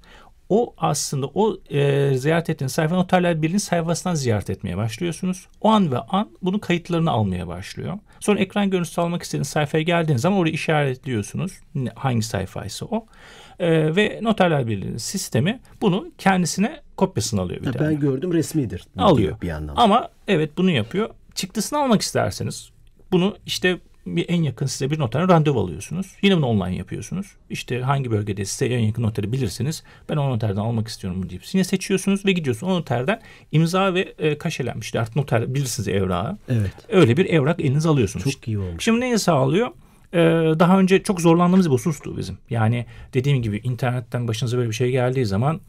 o 0.49 0.73
aslında 0.77 1.27
o 1.27 1.57
e, 1.69 2.11
ziyaret 2.17 2.49
ettiğiniz 2.49 2.71
sayfa 2.71 2.95
Noterler 2.95 3.41
Birliği'nin 3.41 3.57
sayfasından 3.57 4.15
ziyaret 4.15 4.49
etmeye 4.49 4.77
başlıyorsunuz. 4.77 5.47
O 5.61 5.69
an 5.69 5.91
ve 5.91 5.97
an 5.97 6.29
bunun 6.41 6.59
kayıtlarını 6.59 7.11
almaya 7.11 7.47
başlıyor. 7.47 7.97
Sonra 8.19 8.39
ekran 8.39 8.69
görüntüsü 8.69 9.01
almak 9.01 9.23
istediğiniz 9.23 9.47
sayfaya 9.47 9.83
geldiğiniz 9.83 10.21
zaman 10.21 10.39
orayı 10.39 10.53
işaretliyorsunuz. 10.53 11.51
Hangi 11.95 12.21
sayfaysa 12.21 12.85
o. 12.85 13.05
E, 13.59 13.95
ve 13.95 14.19
Noterler 14.21 14.67
Birliği'nin 14.67 14.97
sistemi 14.97 15.59
bunu 15.81 16.07
kendisine 16.17 16.81
kopyasını 16.97 17.41
alıyor. 17.41 17.61
Bir 17.61 17.67
ha, 17.67 17.73
ben 17.79 17.99
gördüm 17.99 18.33
resmidir. 18.33 18.83
Alıyor. 18.97 19.41
Bir 19.41 19.49
anlamda. 19.49 19.81
Ama 19.81 20.09
evet 20.27 20.57
bunu 20.57 20.71
yapıyor. 20.71 21.09
Çıktısını 21.35 21.79
almak 21.79 22.01
isterseniz 22.01 22.69
bunu 23.11 23.37
işte 23.45 23.79
bir 24.15 24.25
en 24.29 24.43
yakın 24.43 24.65
size 24.65 24.91
bir 24.91 24.99
noterden 24.99 25.29
randevu 25.29 25.59
alıyorsunuz. 25.59 26.15
Yine 26.21 26.37
bunu 26.37 26.45
online 26.45 26.75
yapıyorsunuz. 26.75 27.27
İşte 27.49 27.81
hangi 27.81 28.11
bölgede 28.11 28.45
size 28.45 28.65
en 28.65 28.79
yakın 28.79 29.03
noteri 29.03 29.31
bilirsiniz. 29.31 29.83
Ben 30.09 30.17
o 30.17 30.29
noterden 30.29 30.61
almak 30.61 30.87
istiyorum 30.87 31.29
deyip 31.29 31.43
yine 31.53 31.63
seçiyorsunuz 31.63 32.25
ve 32.25 32.31
gidiyorsunuz. 32.31 32.73
O 32.73 32.75
noterden 32.75 33.21
imza 33.51 33.93
ve 33.93 34.01
e, 34.01 34.37
kaşelenmişti. 34.37 34.99
Artık 34.99 35.15
noter 35.15 35.53
bilirsiniz 35.53 35.87
evrağı. 35.87 36.37
Evet. 36.49 36.71
Öyle 36.89 37.17
bir 37.17 37.25
evrak 37.25 37.59
elinize 37.59 37.89
alıyorsunuz. 37.89 38.31
Çok 38.31 38.47
iyi 38.47 38.59
olmuş. 38.59 38.83
Şimdi 38.83 38.99
neyi 38.99 39.19
sağlıyor? 39.19 39.67
Ee, 40.13 40.19
daha 40.59 40.79
önce 40.79 41.03
çok 41.03 41.21
zorlandığımız 41.21 41.65
bir 41.65 41.71
husustu 41.73 42.17
bizim. 42.17 42.37
Yani 42.49 42.85
dediğim 43.13 43.41
gibi 43.41 43.57
internetten 43.57 44.27
başınıza 44.27 44.57
böyle 44.57 44.69
bir 44.69 44.75
şey 44.75 44.91
geldiği 44.91 45.25
zaman 45.25 45.61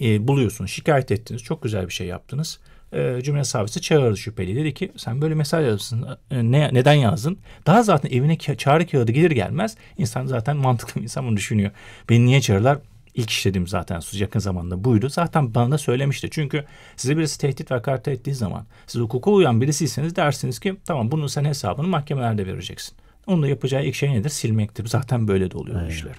e, 0.00 0.28
buluyorsunuz, 0.28 0.70
şikayet 0.70 1.12
ettiniz, 1.12 1.42
çok 1.42 1.62
güzel 1.62 1.86
bir 1.86 1.92
şey 1.92 2.06
yaptınız. 2.06 2.60
E, 2.94 3.22
cümle 3.22 3.44
savcısı 3.44 3.80
çağırdı 3.80 4.16
şüpheli. 4.16 4.56
Dedi 4.56 4.74
ki 4.74 4.92
sen 4.96 5.20
böyle 5.20 5.34
mesaj 5.34 5.66
yazsın. 5.66 6.06
E, 6.30 6.50
ne, 6.50 6.70
neden 6.72 6.92
yazdın? 6.92 7.38
Daha 7.66 7.82
zaten 7.82 8.10
evine 8.10 8.38
çağrı 8.38 8.86
kağıdı 8.86 9.12
gelir 9.12 9.30
gelmez 9.30 9.76
insan 9.98 10.26
zaten 10.26 10.56
mantıklı 10.56 11.00
bir 11.00 11.02
insan 11.02 11.26
bunu 11.26 11.36
düşünüyor. 11.36 11.70
Beni 12.10 12.26
niye 12.26 12.40
çağırırlar? 12.40 12.78
İlk 13.14 13.30
işlediğim 13.30 13.66
zaten 13.66 14.00
yakın 14.12 14.40
zamanda 14.40 14.84
buydu. 14.84 15.08
Zaten 15.08 15.54
bana 15.54 15.70
da 15.70 15.78
söylemişti. 15.78 16.28
Çünkü 16.30 16.64
size 16.96 17.16
birisi 17.16 17.38
tehdit 17.40 17.70
ve 17.70 17.74
hakaret 17.74 18.08
ettiği 18.08 18.34
zaman 18.34 18.66
siz 18.86 19.00
hukuka 19.00 19.30
uyan 19.30 19.60
birisiyseniz 19.60 20.16
dersiniz 20.16 20.58
ki 20.58 20.76
tamam 20.86 21.10
bunun 21.10 21.26
sen 21.26 21.44
hesabını 21.44 21.88
mahkemelerde 21.88 22.46
vereceksin. 22.46 22.96
Onun 23.26 23.42
da 23.42 23.48
yapacağı 23.48 23.84
ilk 23.84 23.94
şey 23.94 24.12
nedir? 24.12 24.28
Silmektir. 24.28 24.86
Zaten 24.86 25.28
böyle 25.28 25.50
de 25.50 25.58
oluyor 25.58 25.80
evet. 25.82 25.92
işler. 25.92 26.14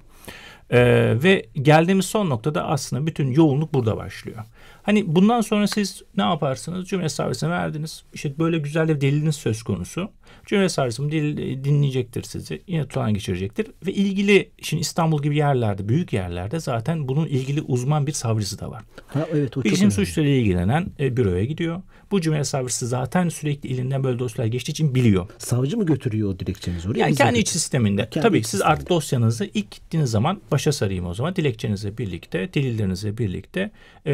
Ee, 0.69 1.23
ve 1.23 1.45
geldiğimiz 1.61 2.05
son 2.05 2.29
noktada 2.29 2.67
aslında 2.67 3.07
bütün 3.07 3.31
yoğunluk 3.31 3.73
burada 3.73 3.97
başlıyor. 3.97 4.43
Hani 4.85 5.15
bundan 5.15 5.41
sonra 5.41 5.67
siz 5.67 6.01
ne 6.17 6.23
yaparsınız? 6.23 6.87
Cümle 6.87 7.09
servisine 7.09 7.49
verdiniz. 7.49 8.03
İşte 8.13 8.39
böyle 8.39 8.57
güzel 8.57 8.87
bir 8.87 9.01
deliliniz 9.01 9.35
söz 9.35 9.63
konusu. 9.63 10.09
Cümle 10.45 10.69
servisim 10.69 11.11
dil, 11.11 11.63
dinleyecektir 11.63 12.23
sizi. 12.23 12.61
Yine 12.67 12.87
tutan 12.87 13.13
geçirecektir. 13.13 13.67
Ve 13.85 13.93
ilgili 13.93 14.49
şimdi 14.61 14.81
İstanbul 14.81 15.21
gibi 15.21 15.37
yerlerde, 15.37 15.89
büyük 15.89 16.13
yerlerde 16.13 16.59
zaten 16.59 17.07
bunun 17.07 17.25
ilgili 17.25 17.61
uzman 17.61 18.07
bir 18.07 18.11
savcısı 18.11 18.59
da 18.59 18.71
var. 18.71 18.83
Ha, 19.07 19.27
evet, 19.33 19.57
o 19.57 19.63
Bilişim 19.63 19.91
suçlarıyla 19.91 20.35
ilgilenen 20.35 20.87
e, 20.99 21.17
büroya 21.17 21.45
gidiyor. 21.45 21.81
Bu 22.11 22.21
cümle 22.21 22.43
savcısı 22.43 22.87
zaten 22.87 23.29
sürekli 23.29 23.73
elinden 23.73 24.03
böyle 24.03 24.19
dosyalar 24.19 24.51
geçtiği 24.51 24.71
için 24.71 24.95
biliyor. 24.95 25.27
Savcı 25.37 25.77
mı 25.77 25.85
götürüyor 25.85 26.29
o 26.29 26.39
dilekçenizi 26.39 26.89
oraya? 26.89 26.99
Yani 26.99 27.15
kendi 27.15 27.39
iç 27.39 27.47
sisteminde. 27.47 28.09
Kendi 28.09 28.27
Tabii 28.27 28.37
iç 28.37 28.45
siz 28.45 28.61
artık 28.61 28.89
dosyanızı 28.89 29.45
ilk 29.45 29.71
gittiğiniz 29.71 30.11
zaman 30.11 30.41
başa 30.51 30.71
sarayım 30.71 31.05
o 31.05 31.13
zaman. 31.13 31.35
Dilekçenizle 31.35 31.97
birlikte, 31.97 32.53
delillerinizle 32.53 33.17
birlikte 33.17 33.71
e, 34.05 34.13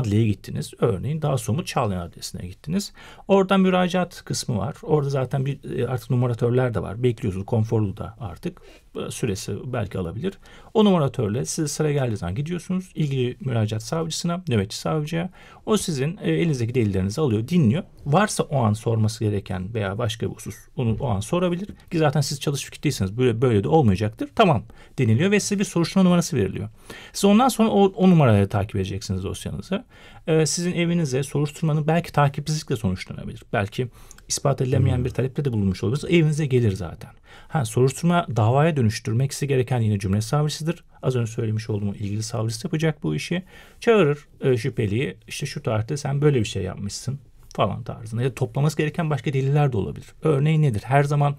adliyeye 0.00 0.26
gittiniz. 0.26 0.72
Örneğin 0.78 1.22
daha 1.22 1.38
somut 1.38 1.66
Çağlayan 1.66 2.00
adresine 2.00 2.46
gittiniz. 2.46 2.92
Orada 3.28 3.58
müracaat 3.58 4.24
kısmı 4.24 4.58
var. 4.58 4.76
Orada 4.82 5.10
zaten 5.10 5.46
bir 5.46 5.78
e, 5.78 5.86
artık 5.86 6.10
numaratörler 6.10 6.74
de 6.74 6.82
var. 6.82 7.02
Bekliyorsunuz 7.02 7.46
konforlu 7.46 7.96
da 7.96 8.16
artık 8.20 8.62
süresi 9.10 9.72
belki 9.72 9.98
alabilir. 9.98 10.38
O 10.74 10.84
numaratörle 10.84 11.44
siz 11.44 11.72
sıra 11.72 11.92
geldiği 11.92 12.16
zaman 12.16 12.34
gidiyorsunuz. 12.34 12.92
ilgili 12.94 13.36
müracaat 13.40 13.82
savcısına, 13.82 14.42
nöbetçi 14.48 14.76
savcıya. 14.76 15.30
O 15.66 15.76
sizin 15.76 16.18
e, 16.22 16.32
elinizdeki 16.32 16.74
delillerinizi 16.74 17.20
alıyor, 17.20 17.48
dinliyor. 17.48 17.82
Varsa 18.06 18.42
o 18.42 18.58
an 18.62 18.72
sorması 18.72 19.24
gereken 19.24 19.74
veya 19.74 19.98
başka 19.98 20.30
bir 20.30 20.34
husus 20.34 20.54
onu 20.76 20.96
o 21.00 21.08
an 21.08 21.20
sorabilir. 21.20 21.68
Ki 21.90 21.98
zaten 21.98 22.20
siz 22.20 22.40
çalışıp 22.40 22.72
gittiyseniz 22.72 23.18
böyle, 23.18 23.42
böyle 23.42 23.64
de 23.64 23.68
olmayacaktır. 23.68 24.28
Tamam 24.34 24.62
deniliyor 24.98 25.30
ve 25.30 25.40
size 25.40 25.58
bir 25.58 25.64
soruşturma 25.64 26.02
numarası 26.02 26.36
veriliyor. 26.36 26.68
Siz 27.12 27.24
ondan 27.24 27.48
sonra 27.48 27.68
o, 27.68 27.84
o 27.84 28.10
numarayla 28.10 28.48
takip 28.48 28.76
edeceksiniz 28.76 29.24
dosyanızı. 29.24 29.84
Ee, 30.26 30.46
sizin 30.46 30.72
evinize 30.72 31.22
soruşturmanın 31.22 31.86
belki 31.86 32.12
takipsizlikle 32.12 32.76
sonuçlanabilir. 32.76 33.42
Belki 33.52 33.88
ispat 34.28 34.60
edilemeyen 34.60 34.96
hmm. 34.96 35.04
bir 35.04 35.10
talepte 35.10 35.44
de 35.44 35.52
bulunmuş 35.52 35.84
oluruz. 35.84 36.04
Evinize 36.04 36.46
gelir 36.46 36.72
zaten. 36.72 37.10
Ha, 37.48 37.64
soruşturma 37.64 38.26
davaya 38.36 38.76
dönüştürmeksi 38.80 39.48
gereken 39.48 39.80
yine 39.80 39.98
cümle 39.98 40.20
savcısıdır. 40.20 40.84
Az 41.02 41.16
önce 41.16 41.32
söylemiş 41.32 41.70
olduğum 41.70 41.94
ilgili 41.94 42.22
savcısı 42.22 42.66
yapacak 42.66 43.02
bu 43.02 43.14
işi. 43.14 43.42
Çağırır 43.80 44.18
e, 44.40 44.56
şüpheliyi 44.56 45.16
işte 45.28 45.46
şu 45.46 45.62
tarihte 45.62 45.96
sen 45.96 46.22
böyle 46.22 46.40
bir 46.40 46.44
şey 46.44 46.62
yapmışsın 46.62 47.18
falan 47.56 47.82
tarzında. 47.82 48.22
Ya 48.22 48.34
toplaması 48.34 48.76
gereken 48.76 49.10
başka 49.10 49.32
deliller 49.32 49.72
de 49.72 49.76
olabilir. 49.76 50.06
Örneğin 50.22 50.62
nedir? 50.62 50.82
Her 50.84 51.04
zaman 51.04 51.36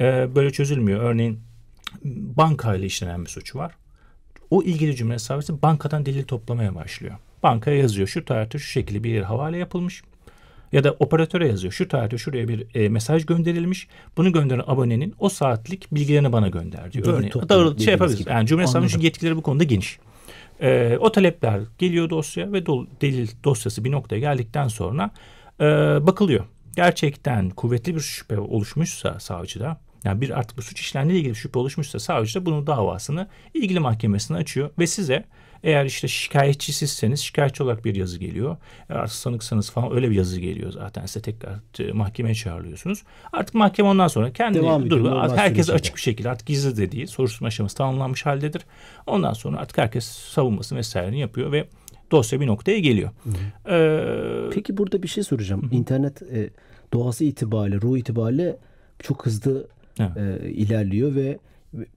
e, 0.00 0.34
böyle 0.34 0.50
çözülmüyor. 0.50 1.00
Örneğin 1.00 1.40
bankayla 2.04 2.86
işlenen 2.86 3.24
bir 3.24 3.30
suç 3.30 3.56
var. 3.56 3.72
O 4.50 4.62
ilgili 4.62 4.96
cümle 4.96 5.18
savcısı 5.18 5.62
bankadan 5.62 6.06
delil 6.06 6.24
toplamaya 6.24 6.74
başlıyor. 6.74 7.14
Bankaya 7.42 7.76
yazıyor 7.76 8.08
şu 8.08 8.24
tarihte 8.24 8.58
şu 8.58 8.66
şekilde 8.66 9.04
bir 9.04 9.10
yer 9.10 9.22
havale 9.22 9.58
yapılmış. 9.58 10.02
Ya 10.72 10.84
da 10.84 10.92
operatöre 10.92 11.48
yazıyor. 11.48 11.72
Şu 11.72 11.88
tarihte 11.88 12.18
şuraya 12.18 12.48
bir 12.48 12.66
e, 12.74 12.88
mesaj 12.88 13.26
gönderilmiş. 13.26 13.88
Bunu 14.16 14.32
gönderen 14.32 14.62
abonenin 14.66 15.14
o 15.18 15.28
saatlik 15.28 15.94
bilgilerini 15.94 16.32
bana 16.32 16.48
gönder 16.48 16.92
diyor. 16.92 17.06
Örneğin 17.06 17.32
dağıl, 17.48 17.78
şey 17.78 17.92
yapabiliriz. 17.92 18.26
Yani 18.26 18.46
cümle 18.46 18.66
savcının 18.66 19.02
yetkileri 19.02 19.36
bu 19.36 19.42
konuda 19.42 19.64
geniş. 19.64 19.98
E, 20.60 20.96
o 21.00 21.12
talepler 21.12 21.60
geliyor 21.78 22.10
dosya 22.10 22.52
ve 22.52 22.66
do, 22.66 22.86
delil 23.00 23.28
dosyası 23.44 23.84
bir 23.84 23.90
noktaya 23.90 24.18
geldikten 24.18 24.68
sonra 24.68 25.10
e, 25.60 25.64
bakılıyor. 26.06 26.44
Gerçekten 26.76 27.50
kuvvetli 27.50 27.94
bir 27.94 28.00
şüphe 28.00 28.38
oluşmuşsa 28.38 29.20
savcıda 29.20 29.80
yani 30.04 30.20
bir 30.20 30.38
artık 30.38 30.58
bu 30.58 30.62
suç 30.62 30.80
işlendiğiyle 30.80 31.20
ilgili 31.20 31.36
şüphe 31.36 31.58
oluşmuşsa 31.58 31.98
savcı 31.98 32.40
da 32.40 32.46
bunun 32.46 32.66
davasını 32.66 33.28
ilgili 33.54 33.80
mahkemesine 33.80 34.36
açıyor 34.36 34.70
ve 34.78 34.86
size 34.86 35.24
eğer 35.64 35.84
işte 35.84 36.08
şikayetçisizseniz 36.08 37.20
şikayetçi 37.20 37.62
olarak 37.62 37.84
bir 37.84 37.94
yazı 37.94 38.18
geliyor. 38.18 38.56
Eğer 38.88 39.06
sanıksanız 39.06 39.70
falan 39.70 39.94
öyle 39.94 40.10
bir 40.10 40.14
yazı 40.14 40.40
geliyor 40.40 40.72
zaten. 40.72 41.06
Size 41.06 41.22
tekrar 41.22 41.58
e, 41.78 41.92
mahkemeye 41.92 42.34
çağrılıyorsunuz. 42.34 43.02
Artık 43.32 43.54
mahkeme 43.54 43.88
ondan 43.88 44.08
sonra 44.08 44.32
kendi 44.32 44.58
Devam 44.58 44.90
durumu 44.90 45.36
herkes 45.36 45.70
açık 45.70 45.96
bir 45.96 46.00
şekilde 46.00 46.30
artık 46.30 46.46
gizli 46.46 46.76
de 46.76 46.92
değil. 46.92 47.06
Soruşturma 47.06 47.48
aşaması 47.48 47.76
tamamlanmış 47.76 48.26
haldedir. 48.26 48.62
Ondan 49.06 49.32
sonra 49.32 49.58
artık 49.58 49.78
herkes 49.78 50.04
savunmasını 50.04 50.78
vesaireni 50.78 51.20
yapıyor 51.20 51.52
ve 51.52 51.68
dosya 52.10 52.40
bir 52.40 52.46
noktaya 52.46 52.78
geliyor. 52.78 53.10
Ee, 53.68 54.50
Peki 54.54 54.76
burada 54.76 55.02
bir 55.02 55.08
şey 55.08 55.24
soracağım. 55.24 55.70
Hı. 55.70 55.74
İnternet 55.74 56.22
e, 56.22 56.50
doğası 56.92 57.24
itibariyle, 57.24 57.80
ruh 57.80 57.98
itibariyle 57.98 58.56
çok 59.02 59.26
hızlı 59.26 59.66
evet. 59.98 60.42
e, 60.42 60.50
ilerliyor 60.50 61.14
ve 61.14 61.38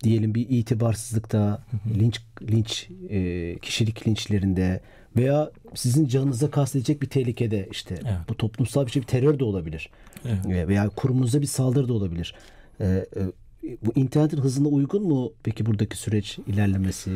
diyelim 0.03 0.35
bir 0.35 0.49
itibarsızlıkta, 0.49 1.63
linç 1.99 2.21
linç 2.41 2.89
e, 3.09 3.59
kişilik 3.59 4.07
linçlerinde 4.07 4.81
veya 5.17 5.51
sizin 5.75 6.07
canınıza 6.07 6.51
kastedecek 6.51 7.01
bir 7.01 7.09
tehlikede 7.09 7.67
işte 7.71 7.95
evet. 8.01 8.19
bu 8.29 8.37
toplumsal 8.37 8.85
bir 8.85 8.91
şey 8.91 9.01
bir 9.01 9.07
terör 9.07 9.39
de 9.39 9.43
olabilir. 9.43 9.89
Evet. 10.25 10.45
E, 10.45 10.67
veya 10.67 10.89
kurumunuza 10.89 11.41
bir 11.41 11.47
saldırı 11.47 11.87
da 11.87 11.93
olabilir. 11.93 12.35
E, 12.79 12.85
e, 12.85 13.05
bu 13.85 13.91
internetin 13.95 14.37
hızına 14.37 14.67
uygun 14.67 15.03
mu 15.03 15.33
peki 15.43 15.65
buradaki 15.65 15.97
süreç 15.97 16.39
ilerlemesi? 16.47 17.11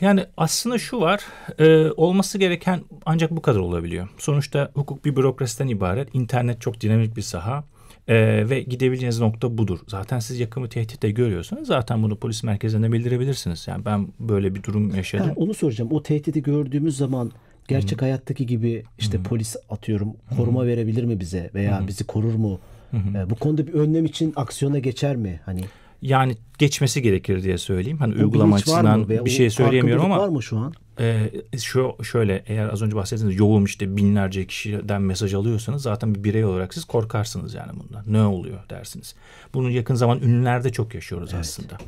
Yani 0.00 0.26
aslında 0.36 0.78
şu 0.78 1.00
var, 1.00 1.22
e, 1.58 1.90
olması 1.90 2.38
gereken 2.38 2.80
ancak 3.06 3.30
bu 3.30 3.42
kadar 3.42 3.58
olabiliyor. 3.58 4.08
Sonuçta 4.18 4.70
hukuk 4.74 5.04
bir 5.04 5.16
bürokrasiden 5.16 5.68
ibaret. 5.68 6.08
İnternet 6.12 6.60
çok 6.60 6.80
dinamik 6.80 7.16
bir 7.16 7.22
saha. 7.22 7.64
Ee, 8.08 8.44
ve 8.50 8.60
gidebileceğiniz 8.62 9.20
nokta 9.20 9.58
budur. 9.58 9.78
Zaten 9.88 10.18
siz 10.18 10.40
yakımı 10.40 10.68
tehditte 10.68 11.10
görüyorsanız 11.10 11.66
zaten 11.66 12.02
bunu 12.02 12.16
polis 12.16 12.42
merkezine 12.42 12.92
bildirebilirsiniz. 12.92 13.68
Yani 13.68 13.84
ben 13.84 14.08
böyle 14.20 14.54
bir 14.54 14.62
durum 14.62 14.94
yaşadım. 14.94 15.26
Ha, 15.26 15.32
onu 15.36 15.54
soracağım. 15.54 15.92
O 15.92 16.02
tehdidi 16.02 16.42
gördüğümüz 16.42 16.96
zaman 16.96 17.32
gerçek 17.68 17.92
Hı-hı. 17.92 18.00
hayattaki 18.00 18.46
gibi 18.46 18.84
işte 18.98 19.18
Hı-hı. 19.18 19.24
polis 19.24 19.56
atıyorum 19.70 20.08
koruma 20.36 20.60
Hı-hı. 20.60 20.68
verebilir 20.68 21.04
mi 21.04 21.20
bize 21.20 21.50
veya 21.54 21.78
Hı-hı. 21.78 21.88
bizi 21.88 22.04
korur 22.04 22.34
mu? 22.34 22.60
Ee, 22.94 23.30
bu 23.30 23.34
konuda 23.34 23.66
bir 23.66 23.72
önlem 23.72 24.04
için 24.04 24.32
aksiyona 24.36 24.78
geçer 24.78 25.16
mi? 25.16 25.40
Hani 25.44 25.60
yani 26.02 26.36
geçmesi 26.58 27.02
gerekir 27.02 27.42
diye 27.42 27.58
söyleyeyim. 27.58 27.98
Hani 27.98 28.14
o 28.14 28.18
uygulama 28.18 28.56
açısından 28.56 29.08
bir 29.08 29.30
şey 29.30 29.50
söyleyemiyorum 29.50 30.04
ama 30.04 30.18
var 30.18 30.28
mı 30.28 30.42
şu 30.42 30.58
an? 30.58 30.74
E, 31.00 31.30
şu 31.58 31.96
şöyle 32.02 32.42
eğer 32.46 32.68
az 32.68 32.82
önce 32.82 32.96
bahsettiğiniz 32.96 33.38
yoğun 33.38 33.64
işte 33.64 33.96
binlerce 33.96 34.46
kişiden 34.46 35.02
mesaj 35.02 35.34
alıyorsanız 35.34 35.82
zaten 35.82 36.14
bir 36.14 36.24
birey 36.24 36.44
olarak 36.44 36.74
siz 36.74 36.84
korkarsınız 36.84 37.54
yani 37.54 37.72
bundan. 37.80 38.04
Ne 38.06 38.22
oluyor 38.22 38.58
dersiniz. 38.70 39.14
Bunu 39.54 39.70
yakın 39.70 39.94
zaman 39.94 40.22
ünlülerde 40.22 40.72
çok 40.72 40.94
yaşıyoruz 40.94 41.30
evet. 41.32 41.40
aslında. 41.40 41.78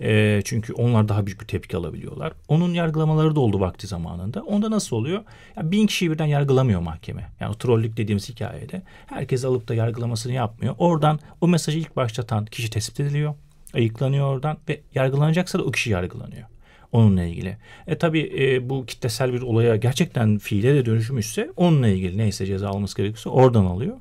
E, 0.00 0.40
çünkü 0.44 0.72
onlar 0.72 1.08
daha 1.08 1.26
büyük 1.26 1.40
bir 1.40 1.46
tepki 1.46 1.76
alabiliyorlar. 1.76 2.32
Onun 2.48 2.74
yargılamaları 2.74 3.36
da 3.36 3.40
oldu 3.40 3.60
vakti 3.60 3.86
zamanında. 3.86 4.42
Onda 4.42 4.70
nasıl 4.70 4.96
oluyor? 4.96 5.22
Yani 5.56 5.70
bin 5.70 5.86
kişiyi 5.86 6.10
birden 6.10 6.26
yargılamıyor 6.26 6.80
mahkeme. 6.80 7.30
Yani 7.40 7.50
o 7.50 7.54
trollük 7.54 7.96
dediğimiz 7.96 8.28
hikayede. 8.28 8.82
Herkes 9.06 9.44
alıp 9.44 9.68
da 9.68 9.74
yargılamasını 9.74 10.32
yapmıyor. 10.32 10.74
Oradan 10.78 11.20
o 11.40 11.48
mesajı 11.48 11.78
ilk 11.78 11.96
başlatan 11.96 12.44
kişi 12.44 12.70
tespit 12.70 13.00
ediliyor 13.00 13.34
ayıklanıyor 13.74 14.26
oradan 14.26 14.58
ve 14.68 14.80
yargılanacaksa 14.94 15.58
da 15.58 15.62
o 15.62 15.70
kişi 15.70 15.90
yargılanıyor 15.90 16.46
onunla 16.92 17.24
ilgili. 17.24 17.56
E 17.86 17.98
tabi 17.98 18.32
e, 18.38 18.68
bu 18.68 18.86
kitlesel 18.86 19.32
bir 19.32 19.42
olaya 19.42 19.76
gerçekten 19.76 20.38
fiile 20.38 20.74
de 20.74 20.86
dönüşmüşse 20.86 21.50
onunla 21.56 21.88
ilgili 21.88 22.18
neyse 22.18 22.46
ceza 22.46 22.68
alması 22.68 22.96
gerekiyorsa 22.96 23.30
oradan 23.30 23.64
alıyor. 23.64 23.96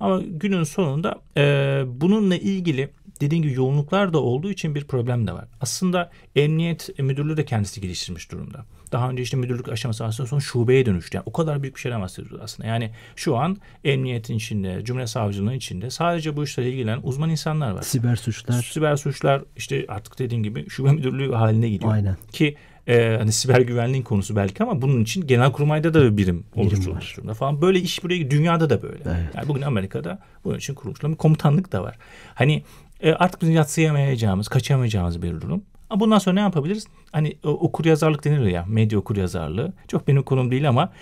Ama 0.00 0.22
günün 0.22 0.64
sonunda 0.64 1.20
e, 1.36 1.42
bununla 1.86 2.36
ilgili 2.36 2.88
dediğim 3.20 3.42
gibi 3.42 3.54
yoğunluklar 3.54 4.12
da 4.12 4.18
olduğu 4.18 4.50
için 4.50 4.74
bir 4.74 4.84
problem 4.84 5.26
de 5.26 5.32
var. 5.32 5.48
Aslında 5.60 6.10
emniyet 6.36 6.98
müdürlüğü 6.98 7.36
de 7.36 7.44
kendisi 7.44 7.80
geliştirmiş 7.80 8.32
durumda. 8.32 8.64
Daha 8.92 9.10
önce 9.10 9.22
işte 9.22 9.36
müdürlük 9.36 9.68
aşaması 9.68 10.04
aslında 10.04 10.28
sonra 10.28 10.40
şubeye 10.40 10.86
dönüştü. 10.86 11.16
Yani 11.16 11.24
o 11.26 11.32
kadar 11.32 11.62
büyük 11.62 11.76
bir 11.76 11.80
şeyden 11.80 12.00
bahsediyoruz 12.00 12.40
aslında. 12.42 12.68
Yani 12.68 12.90
şu 13.16 13.36
an 13.36 13.56
emniyetin 13.84 14.34
içinde, 14.36 14.84
cumhuriyet 14.84 15.10
savcılığının 15.10 15.52
içinde 15.52 15.90
sadece 15.90 16.36
bu 16.36 16.44
işlerle 16.44 16.70
ilgilenen 16.70 17.00
uzman 17.02 17.30
insanlar 17.30 17.70
var. 17.70 17.82
Siber 17.82 18.16
suçlar. 18.16 18.62
Siber 18.62 18.96
suçlar 18.96 19.42
işte 19.56 19.84
artık 19.88 20.18
dediğim 20.18 20.42
gibi 20.42 20.68
şube 20.68 20.92
müdürlüğü 20.92 21.32
haline 21.32 21.68
gidiyor. 21.68 21.92
Aynen. 21.92 22.16
Ki 22.32 22.56
e, 22.86 23.16
hani 23.18 23.32
siber 23.32 23.60
güvenliğin 23.60 24.02
konusu 24.02 24.36
belki 24.36 24.62
ama 24.62 24.82
bunun 24.82 25.02
için 25.02 25.26
genel 25.26 25.52
kurmayda 25.52 25.94
da 25.94 26.02
bir 26.02 26.16
birim 26.16 26.44
oluşturulmuş 26.56 27.16
durumda 27.16 27.34
falan. 27.34 27.62
Böyle 27.62 27.80
iş 27.80 28.04
buraya 28.04 28.30
dünyada 28.30 28.70
da 28.70 28.82
böyle. 28.82 29.02
Evet. 29.06 29.34
Yani 29.36 29.48
bugün 29.48 29.62
Amerika'da 29.62 30.18
bunun 30.44 30.58
için 30.58 30.74
kurulmuş 30.74 31.02
bir 31.02 31.14
komutanlık 31.14 31.72
da 31.72 31.82
var. 31.82 31.98
Hani 32.34 32.62
e, 33.00 33.12
artık 33.12 33.42
yatsıyamayacağımız, 33.42 34.48
kaçamayacağımız 34.48 35.22
bir 35.22 35.40
durum. 35.40 35.62
Ama 35.90 36.00
bundan 36.00 36.18
sonra 36.18 36.34
ne 36.34 36.40
yapabiliriz? 36.40 36.86
Hani 37.12 37.36
okur 37.42 37.84
yazarlık 37.84 38.24
denir 38.24 38.46
ya, 38.46 38.64
medya 38.68 38.98
okur 38.98 39.16
yazarlığı. 39.16 39.72
Çok 39.88 40.08
benim 40.08 40.22
konum 40.22 40.50
değil 40.50 40.68
ama 40.68 40.92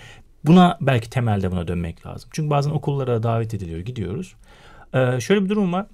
buna 0.45 0.77
belki 0.81 1.09
temelde 1.09 1.51
buna 1.51 1.67
dönmek 1.67 2.05
lazım. 2.05 2.29
Çünkü 2.33 2.49
bazen 2.49 2.71
okullara 2.71 3.23
davet 3.23 3.53
ediliyor, 3.53 3.79
gidiyoruz. 3.79 4.35
Ee, 4.93 5.19
şöyle 5.19 5.43
bir 5.43 5.49
durum 5.49 5.73
var. 5.73 5.85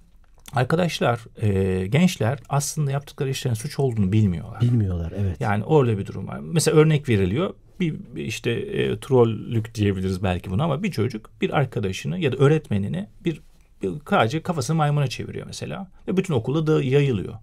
Arkadaşlar, 0.54 1.20
e, 1.42 1.88
gençler 1.88 2.40
aslında 2.50 2.92
yaptıkları 2.92 3.30
işlerin 3.30 3.54
suç 3.54 3.80
olduğunu 3.80 4.12
bilmiyorlar. 4.12 4.62
Bilmiyorlar, 4.62 5.14
evet. 5.18 5.42
Yani 5.42 5.64
öyle 5.80 5.98
bir 5.98 6.06
durum 6.06 6.28
var. 6.28 6.40
Mesela 6.40 6.78
örnek 6.78 7.10
veriliyor. 7.10 7.54
Bir 7.80 7.96
işte 8.16 8.52
e, 8.52 9.00
trollük 9.00 9.76
diyebiliriz 9.76 10.24
belki 10.24 10.52
bunu 10.52 10.64
ama 10.64 10.84
bir 10.84 10.92
çocuk 10.92 11.30
bir 11.42 11.50
arkadaşını 11.58 12.20
ya 12.20 12.32
da 12.32 12.38
öğretmenini 12.38 13.08
bir, 13.26 13.42
bir 13.82 14.44
kafasını 14.44 14.78
maymuna 14.78 15.08
çeviriyor 15.08 15.48
mesela 15.48 15.88
ve 16.08 16.18
bütün 16.18 16.34
okulda 16.34 16.68
da 16.68 16.84
yayılıyor. 16.84 17.34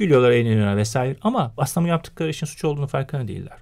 Gülüyorlar, 0.00 0.30
eğleniyorlar 0.30 0.76
vesaire 0.76 1.16
ama 1.22 1.52
aslında 1.56 1.88
yaptıkları 1.88 2.30
işin 2.30 2.46
suç 2.46 2.64
olduğunu 2.64 2.86
farkında 2.86 3.28
değiller. 3.28 3.56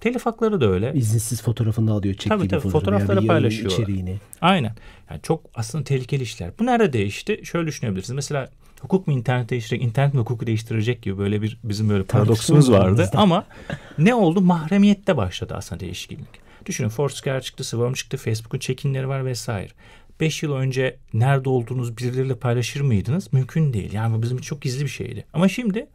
Telif 0.00 0.26
hakları 0.26 0.60
da 0.60 0.70
öyle. 0.70 0.92
İzinsiz 0.94 1.42
fotoğrafını 1.42 1.92
alıyor, 1.92 2.14
çektiği 2.14 2.28
tabii, 2.28 2.48
tabii, 2.48 2.68
fotoğrafları 2.68 3.26
paylaşıyor. 3.26 3.70
içeriğini. 3.70 4.16
Aynen. 4.40 4.74
Yani 5.10 5.20
çok 5.22 5.44
aslında 5.54 5.84
tehlikeli 5.84 6.22
işler. 6.22 6.50
Bu 6.58 6.66
nerede 6.66 6.92
değişti? 6.92 7.40
Şöyle 7.44 7.66
düşünebilirsiniz. 7.66 8.14
Mesela 8.14 8.50
hukuk 8.80 9.06
mu 9.06 9.12
internet 9.12 9.50
değiştirecek, 9.50 9.86
internet 9.86 10.14
mi 10.14 10.20
hukuku 10.20 10.46
değiştirecek 10.46 11.02
gibi 11.02 11.18
böyle 11.18 11.42
bir 11.42 11.58
bizim 11.64 11.88
böyle 11.88 12.04
paradoksumuz 12.04 12.70
vardı. 12.70 13.10
Ama 13.14 13.44
ne 13.98 14.14
oldu? 14.14 14.40
Mahremiyette 14.40 15.16
başladı 15.16 15.54
aslında 15.56 15.80
değişiklik. 15.80 16.48
Düşünün 16.66 16.88
Foursquare 16.88 17.40
çıktı, 17.40 17.64
Swarm 17.64 17.92
çıktı, 17.92 18.16
Facebook'un 18.16 18.58
çekinleri 18.58 19.08
var 19.08 19.24
vesaire. 19.24 19.72
5 20.20 20.42
yıl 20.42 20.52
önce 20.52 20.96
nerede 21.12 21.48
olduğunuz 21.48 21.96
birileriyle 21.96 22.34
paylaşır 22.34 22.80
mıydınız? 22.80 23.32
Mümkün 23.32 23.72
değil. 23.72 23.92
Yani 23.92 24.16
bu 24.16 24.22
bizim 24.22 24.38
çok 24.38 24.62
gizli 24.62 24.84
bir 24.84 24.90
şeydi. 24.90 25.24
Ama 25.32 25.48
şimdi 25.48 25.86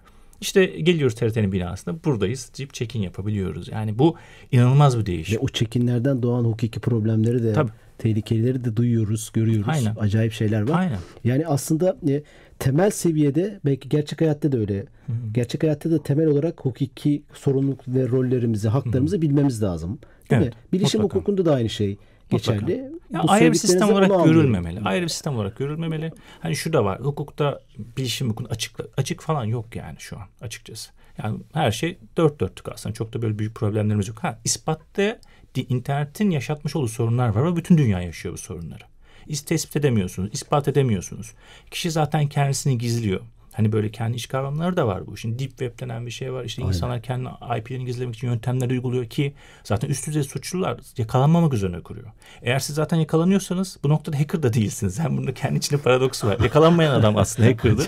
işte 0.42 0.66
geliyoruz 0.66 1.16
TRT'nin 1.16 1.52
binasında 1.52 2.04
buradayız 2.04 2.52
deyip 2.58 2.74
check-in 2.74 3.02
yapabiliyoruz. 3.02 3.68
Yani 3.68 4.00
bu 4.00 4.16
inanılmaz 4.52 5.00
bir 5.00 5.06
değişim. 5.06 5.36
Ve 5.36 5.40
o 5.40 5.48
check-inlerden 5.48 6.22
doğan 6.22 6.44
hukuki 6.44 6.80
problemleri 6.80 7.44
de 7.44 7.54
Tabii. 7.54 7.72
tehlikelileri 7.98 8.66
de 8.66 8.76
duyuyoruz, 8.76 9.32
görüyoruz. 9.34 9.68
Aynen. 9.70 9.96
Acayip 10.00 10.34
şeyler 10.34 10.70
var. 10.70 10.80
Aynen. 10.80 11.00
Yani 11.24 11.48
aslında 11.48 11.98
e, 12.10 12.24
temel 12.60 12.92
seviyede 12.92 13.60
belki 13.66 13.90
gerçek 13.90 14.22
hayatta 14.22 14.52
da 14.52 14.58
öyle. 14.58 14.78
Hı-hı. 14.78 15.16
Gerçek 15.34 15.64
hayatta 15.64 15.92
da 15.92 16.04
temel 16.04 16.28
olarak 16.28 16.66
hukuki 16.66 17.24
sorumluluk 17.34 17.88
ve 17.88 18.08
rollerimizi, 18.08 18.68
haklarımızı 18.68 19.16
Hı-hı. 19.16 19.22
bilmemiz 19.22 19.64
lazım. 19.64 20.00
Değil 20.30 20.42
evet, 20.42 20.54
mi? 20.54 20.60
Bilişim 20.74 21.02
mutlaka. 21.02 21.20
hukukunda 21.20 21.46
da 21.46 21.54
aynı 21.54 21.70
şey 21.70 21.98
geçerli. 22.38 22.92
Ya 23.14 23.22
ayrı 23.28 23.52
bir 23.52 23.58
sistem 23.58 23.90
olarak 23.90 24.26
görülmemeli. 24.26 24.82
Ayrı 24.86 25.04
bir 25.04 25.10
sistem 25.10 25.36
olarak 25.36 25.58
görülmemeli. 25.58 26.12
Hani 26.40 26.56
şu 26.56 26.74
da 26.74 26.86
var. 26.86 27.00
Hukukta 27.00 27.60
bilişim 27.98 28.30
hukukun 28.30 28.46
açık 28.46 28.80
açık 28.98 29.22
falan 29.22 29.46
yok 29.46 29.76
yani 29.76 29.96
şu 30.00 30.18
an 30.18 30.28
açıkçası. 30.42 30.92
Yani 31.24 31.40
her 31.54 31.72
şey 31.72 31.98
dört 32.18 32.40
dörtlük 32.40 32.70
aslında. 32.70 32.94
Çok 32.94 33.14
da 33.14 33.22
böyle 33.22 33.40
büyük 33.40 33.56
problemlerimiz 33.56 34.08
yok. 34.08 34.18
Ha 34.22 34.40
ispatta 34.44 35.20
internetin 35.56 36.30
yaşatmış 36.30 36.76
olduğu 36.76 36.88
sorunlar 36.88 37.28
var 37.30 37.52
ve 37.52 37.56
bütün 37.56 37.78
dünya 37.78 38.02
yaşıyor 38.02 38.34
bu 38.34 38.38
sorunları. 38.38 38.84
İz 39.28 39.42
tespit 39.42 39.76
edemiyorsunuz, 39.76 40.30
ispat 40.34 40.68
edemiyorsunuz. 40.68 41.34
Kişi 41.72 41.92
zaten 41.92 42.28
kendisini 42.28 42.78
gizliyor. 42.78 43.22
Hani 43.54 43.72
böyle 43.72 43.92
kendi 43.92 44.18
iç 44.18 44.28
kavramları 44.28 44.78
da 44.78 44.88
var 44.88 45.08
bu. 45.08 45.18
Şimdi 45.18 45.40
deep 45.40 45.50
web 45.50 45.80
denen 45.80 46.06
bir 46.06 46.12
şey 46.12 46.34
var. 46.34 46.44
İşte 46.44 46.62
Aynen. 46.62 46.74
insanlar 46.74 47.02
kendi 47.02 47.30
IP'lerini 47.60 47.86
gizlemek 47.86 48.16
için 48.16 48.28
yöntemler 48.28 48.70
uyguluyor 48.70 49.06
ki 49.06 49.34
zaten 49.64 49.90
üst 49.90 50.08
düzey 50.08 50.24
suçlular 50.24 50.80
yakalanmamak 50.98 51.54
üzerine 51.54 51.82
kuruyor. 51.82 52.08
Eğer 52.42 52.60
siz 52.60 52.76
zaten 52.76 52.98
yakalanıyorsanız 52.98 53.78
bu 53.84 53.90
noktada 53.90 54.20
hacker 54.20 54.44
da 54.44 54.54
değilsiniz. 54.54 55.00
Yani 55.04 55.18
bunda 55.18 55.34
kendi 55.34 55.58
içinde 55.58 55.82
paradoksu 55.82 56.28
var. 56.28 56.40
Yakalanmayan 56.40 56.94
adam 56.94 57.18
aslında 57.18 57.50
hacker'dı. 57.50 57.84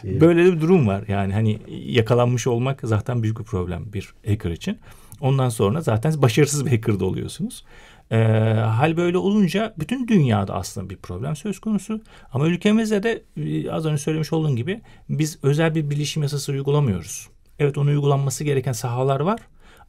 şey. 0.00 0.20
Böyle 0.20 0.44
bir 0.44 0.60
durum 0.60 0.86
var. 0.86 1.04
Yani 1.08 1.32
hani 1.32 1.58
yakalanmış 1.68 2.46
olmak 2.46 2.80
zaten 2.82 3.22
büyük 3.22 3.38
bir 3.38 3.44
problem 3.44 3.92
bir 3.92 4.14
hacker 4.26 4.50
için. 4.50 4.78
Ondan 5.20 5.48
sonra 5.48 5.80
zaten 5.80 6.22
başarısız 6.22 6.66
bir 6.66 6.70
hacker 6.70 7.00
da 7.00 7.04
oluyorsunuz. 7.04 7.64
E, 8.10 8.16
hal 8.54 8.96
böyle 8.96 9.18
olunca 9.18 9.74
bütün 9.78 10.08
dünyada 10.08 10.54
aslında 10.54 10.90
bir 10.90 10.96
problem 10.96 11.36
söz 11.36 11.58
konusu. 11.58 12.00
Ama 12.32 12.46
ülkemizde 12.46 13.02
de 13.02 13.22
e, 13.36 13.70
az 13.70 13.86
önce 13.86 13.98
söylemiş 13.98 14.32
olduğum 14.32 14.56
gibi 14.56 14.80
biz 15.08 15.38
özel 15.42 15.74
bir 15.74 15.90
bilişim 15.90 16.22
yasası 16.22 16.52
uygulamıyoruz. 16.52 17.28
Evet 17.58 17.78
onun 17.78 17.90
uygulanması 17.90 18.44
gereken 18.44 18.72
sahalar 18.72 19.20
var. 19.20 19.40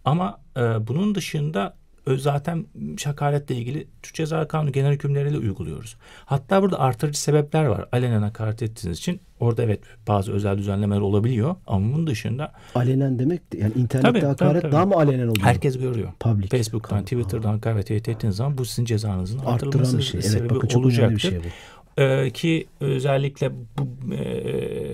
Ama 0.06 0.42
e, 0.58 0.62
bunun 0.62 1.16
dışında 1.16 1.78
zaten 2.08 2.66
hakaretle 3.06 3.56
ilgili 3.56 3.88
Türk 4.04 4.16
Ceza 4.16 4.48
Kanunu 4.48 4.72
genel 4.72 4.94
hükümleriyle 4.94 5.38
uyguluyoruz. 5.38 5.98
Hatta 6.26 6.62
burada 6.62 6.80
artırıcı 6.80 7.22
sebepler 7.22 7.66
var. 7.66 7.86
Alenen 7.92 8.22
hakaret 8.22 8.64
ettiğiniz 8.64 8.98
için 8.98 9.22
orada 9.40 9.64
evet 9.64 9.80
bazı 10.08 10.32
özel 10.32 10.58
düzenlemeler 10.58 11.02
olabiliyor 11.02 11.56
ama 11.68 11.94
bunun 11.94 12.08
dışında 12.08 12.54
alenen 12.76 13.20
demek 13.20 13.42
yani 13.58 13.74
internette 13.76 14.20
tabii, 14.20 14.22
hakaret 14.26 14.52
tabii, 14.54 14.62
tabii. 14.62 14.72
daha 14.72 14.86
mı 14.86 14.96
alenen 14.96 15.28
oluyor? 15.28 15.46
Herkes 15.48 15.78
görüyor. 15.78 16.12
Public. 16.20 16.48
Facebook'tan, 16.48 17.04
Twitter'dan 17.04 17.54
hakaret 17.54 17.92
ettiğiniz 17.92 18.36
zaman 18.36 18.58
bu 18.58 18.66
sizin 18.66 18.86
cezanızın 18.86 19.40
artırılması 19.40 20.04
şey. 20.04 20.22
sebebi 20.22 20.48
evet, 20.48 20.64
bakın, 20.64 20.80
olacaktır. 20.80 21.16
Bir 21.16 21.20
şey 21.20 21.40
bu. 21.40 21.44
Ee, 21.98 22.30
ki 22.30 22.68
özellikle 22.80 23.52
bu 23.52 24.14
e, 24.14 24.24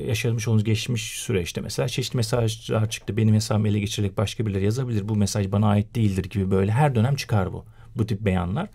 yaşamış 0.07 0.47
olduğunuz 0.47 0.63
geçmiş 0.63 1.01
süreçte 1.01 1.62
mesela 1.62 1.88
çeşitli 1.88 2.17
mesajlar 2.17 2.89
çıktı. 2.89 3.17
Benim 3.17 3.36
hesabım 3.36 3.65
ele 3.65 3.79
geçirilerek 3.79 4.17
başka 4.17 4.45
birileri 4.45 4.65
yazabilir. 4.65 5.10
Bu 5.10 5.15
mesaj 5.15 5.51
bana 5.51 5.67
ait 5.67 5.95
değildir 5.95 6.23
gibi 6.23 6.51
böyle 6.51 6.71
her 6.71 6.95
dönem 6.95 7.15
çıkar 7.15 7.53
bu. 7.53 7.65
Bu 7.95 8.05
tip 8.05 8.21
beyanlar. 8.21 8.69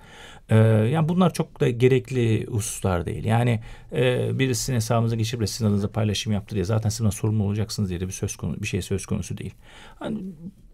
Ee, 0.49 0.57
yani 0.93 1.09
bunlar 1.09 1.33
çok 1.33 1.61
da 1.61 1.71
gerekli 1.71 2.47
hususlar 2.47 3.07
değil. 3.07 3.25
Yani 3.25 3.61
e, 3.93 4.31
birisinin 4.39 4.77
hesabınıza 4.77 5.17
geçip 5.17 5.41
de 5.41 5.47
sizin 5.47 5.67
adınıza 5.67 5.93
paylaşım 5.93 6.33
yaptı 6.33 6.55
diye 6.55 6.65
zaten 6.65 6.89
sizden 6.89 7.11
sorumlu 7.11 7.45
olacaksınız 7.45 7.91
diye 7.91 8.01
de 8.01 8.07
bir 8.07 8.13
söz 8.13 8.37
konu 8.37 8.63
bir 8.63 8.67
şey 8.67 8.83
söz 8.83 9.07
konusu 9.07 9.39
değil. 9.39 9.55
Yani 10.03 10.19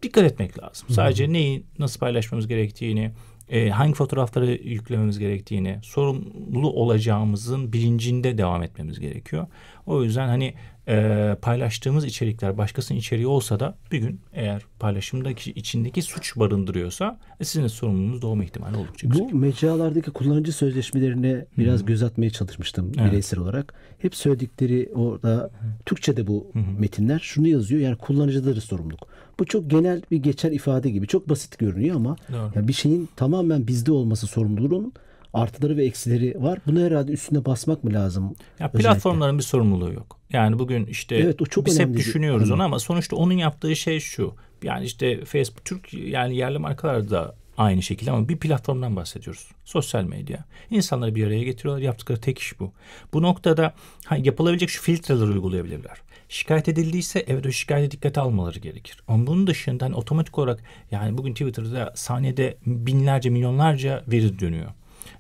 dikkat 0.03 0.25
etmek 0.25 0.63
lazım. 0.63 0.89
Sadece 0.91 1.33
neyi 1.33 1.65
nasıl 1.79 2.01
paylaşmamız 2.01 2.49
gerektiğini, 2.49 3.13
e, 3.51 3.71
hangi 3.71 3.95
fotoğrafları 3.95 4.51
yüklememiz 4.51 5.19
gerektiğini, 5.19 5.79
sorumlu 5.83 6.73
olacağımızın 6.73 7.73
bilincinde 7.73 8.39
devam 8.39 8.63
etmemiz 8.63 9.01
gerekiyor. 9.01 9.47
O 9.89 10.03
yüzden 10.03 10.29
hani 10.29 10.55
e, 10.89 11.37
paylaştığımız 11.43 12.05
içerikler 12.05 12.59
başkasının 12.59 12.99
içeriği 12.99 13.27
olsa 13.27 13.61
da 13.61 13.75
bir 13.93 13.99
gün 13.99 14.21
eğer 14.33 14.63
paylaşımdaki 14.79 15.51
içindeki 15.51 16.03
suç 16.03 16.37
barındırıyorsa 16.37 17.19
e, 17.41 17.45
sizin 17.45 17.65
de 17.65 17.69
sorumluluğunuz 17.69 18.23
doğma 18.23 18.45
ihtimali 18.45 18.77
oldukça 18.77 19.07
yüksek. 19.07 19.33
Bu 19.33 19.37
mecralardaki 19.37 20.11
kullanıcı 20.11 20.53
sözleşmelerine 20.53 21.45
biraz 21.59 21.81
hmm. 21.81 21.87
göz 21.87 22.03
atmaya 22.03 22.31
çalışmıştım 22.31 22.93
evet. 22.99 23.11
bireysel 23.11 23.41
olarak. 23.41 23.75
Hep 23.99 24.15
söyledikleri 24.15 24.91
orada 24.95 25.51
hmm. 25.61 25.69
Türkçe'de 25.87 26.27
bu 26.27 26.51
hmm. 26.53 26.81
metinler 26.81 27.19
şunu 27.19 27.49
yazıyor 27.49 27.81
yani 27.81 27.97
kullanıcıları 27.97 28.61
sorumluluk. 28.61 29.09
Bu 29.39 29.45
çok 29.45 29.71
genel 29.71 30.03
bir 30.11 30.17
geçer 30.17 30.53
ifade 30.53 30.91
gibi 30.91 31.07
çok 31.07 31.29
basit 31.29 31.59
görünüyor 31.59 31.97
ama 31.97 32.17
yani 32.55 32.69
bir 32.69 32.73
şeyin 32.73 33.09
tamamen 33.17 33.67
bizde 33.67 33.93
olması 33.93 34.27
sorumluluğun 34.27 34.93
artıları 35.35 35.77
ve 35.77 35.85
eksileri 35.85 36.43
var. 36.43 36.59
Bunu 36.67 36.81
herhalde 36.81 37.13
üstüne 37.13 37.45
basmak 37.45 37.85
mı 37.85 37.93
lazım? 37.93 38.37
Ya 38.59 38.71
platformların 38.71 39.39
bir 39.39 39.43
sorumluluğu 39.43 39.93
yok. 39.93 40.19
Yani 40.33 40.59
bugün 40.59 40.87
işte 40.87 41.17
evet, 41.17 41.43
o 41.43 41.47
çok 41.47 41.67
biz 41.67 41.81
hep 41.81 41.97
düşünüyoruz 41.97 42.51
onu 42.51 42.63
ama 42.63 42.79
sonuçta 42.79 43.17
onun 43.17 43.35
yaptığı 43.35 43.77
şey 43.77 44.01
şu. 44.01 44.35
Yani 44.63 44.85
işte 44.85 45.25
Facebook 45.25 45.65
Türk 45.65 45.95
yani 45.95 46.37
yerli 46.37 46.59
markalar 46.59 47.11
da 47.11 47.35
aynı 47.59 47.83
şekilde 47.83 48.11
ama 48.11 48.29
bir 48.29 48.37
platformdan 48.37 48.97
bahsediyoruz. 48.97 49.49
Sosyal 49.65 50.05
medya. 50.05 50.45
İnsanları 50.71 51.15
bir 51.15 51.27
araya 51.27 51.43
getiriyorlar. 51.43 51.83
Yaptıkları 51.83 52.21
tek 52.21 52.39
iş 52.39 52.61
bu. 52.61 52.73
Bu 53.13 53.23
noktada 53.23 53.75
ha, 54.05 54.17
yapılabilecek 54.17 54.71
şu 54.71 54.83
filtreler 54.83 55.29
uygulayabilirler. 55.29 55.99
Şikayet 56.29 56.69
edildiyse 56.69 57.25
evet 57.29 57.47
o 57.47 57.51
şikayete 57.51 57.91
dikkate 57.91 58.21
almaları 58.21 58.59
gerekir. 58.59 59.03
Ama 59.09 59.27
bunun 59.27 59.47
dışında 59.47 59.85
hani 59.85 59.95
otomatik 59.95 60.39
olarak 60.39 60.63
yani 60.91 61.19
bugün 61.19 61.33
Twitter'da 61.33 61.93
saniyede 61.95 62.57
binlerce 62.67 63.31
milyonlarca 63.31 64.05
veri 64.09 64.39
dönüyor. 64.39 64.71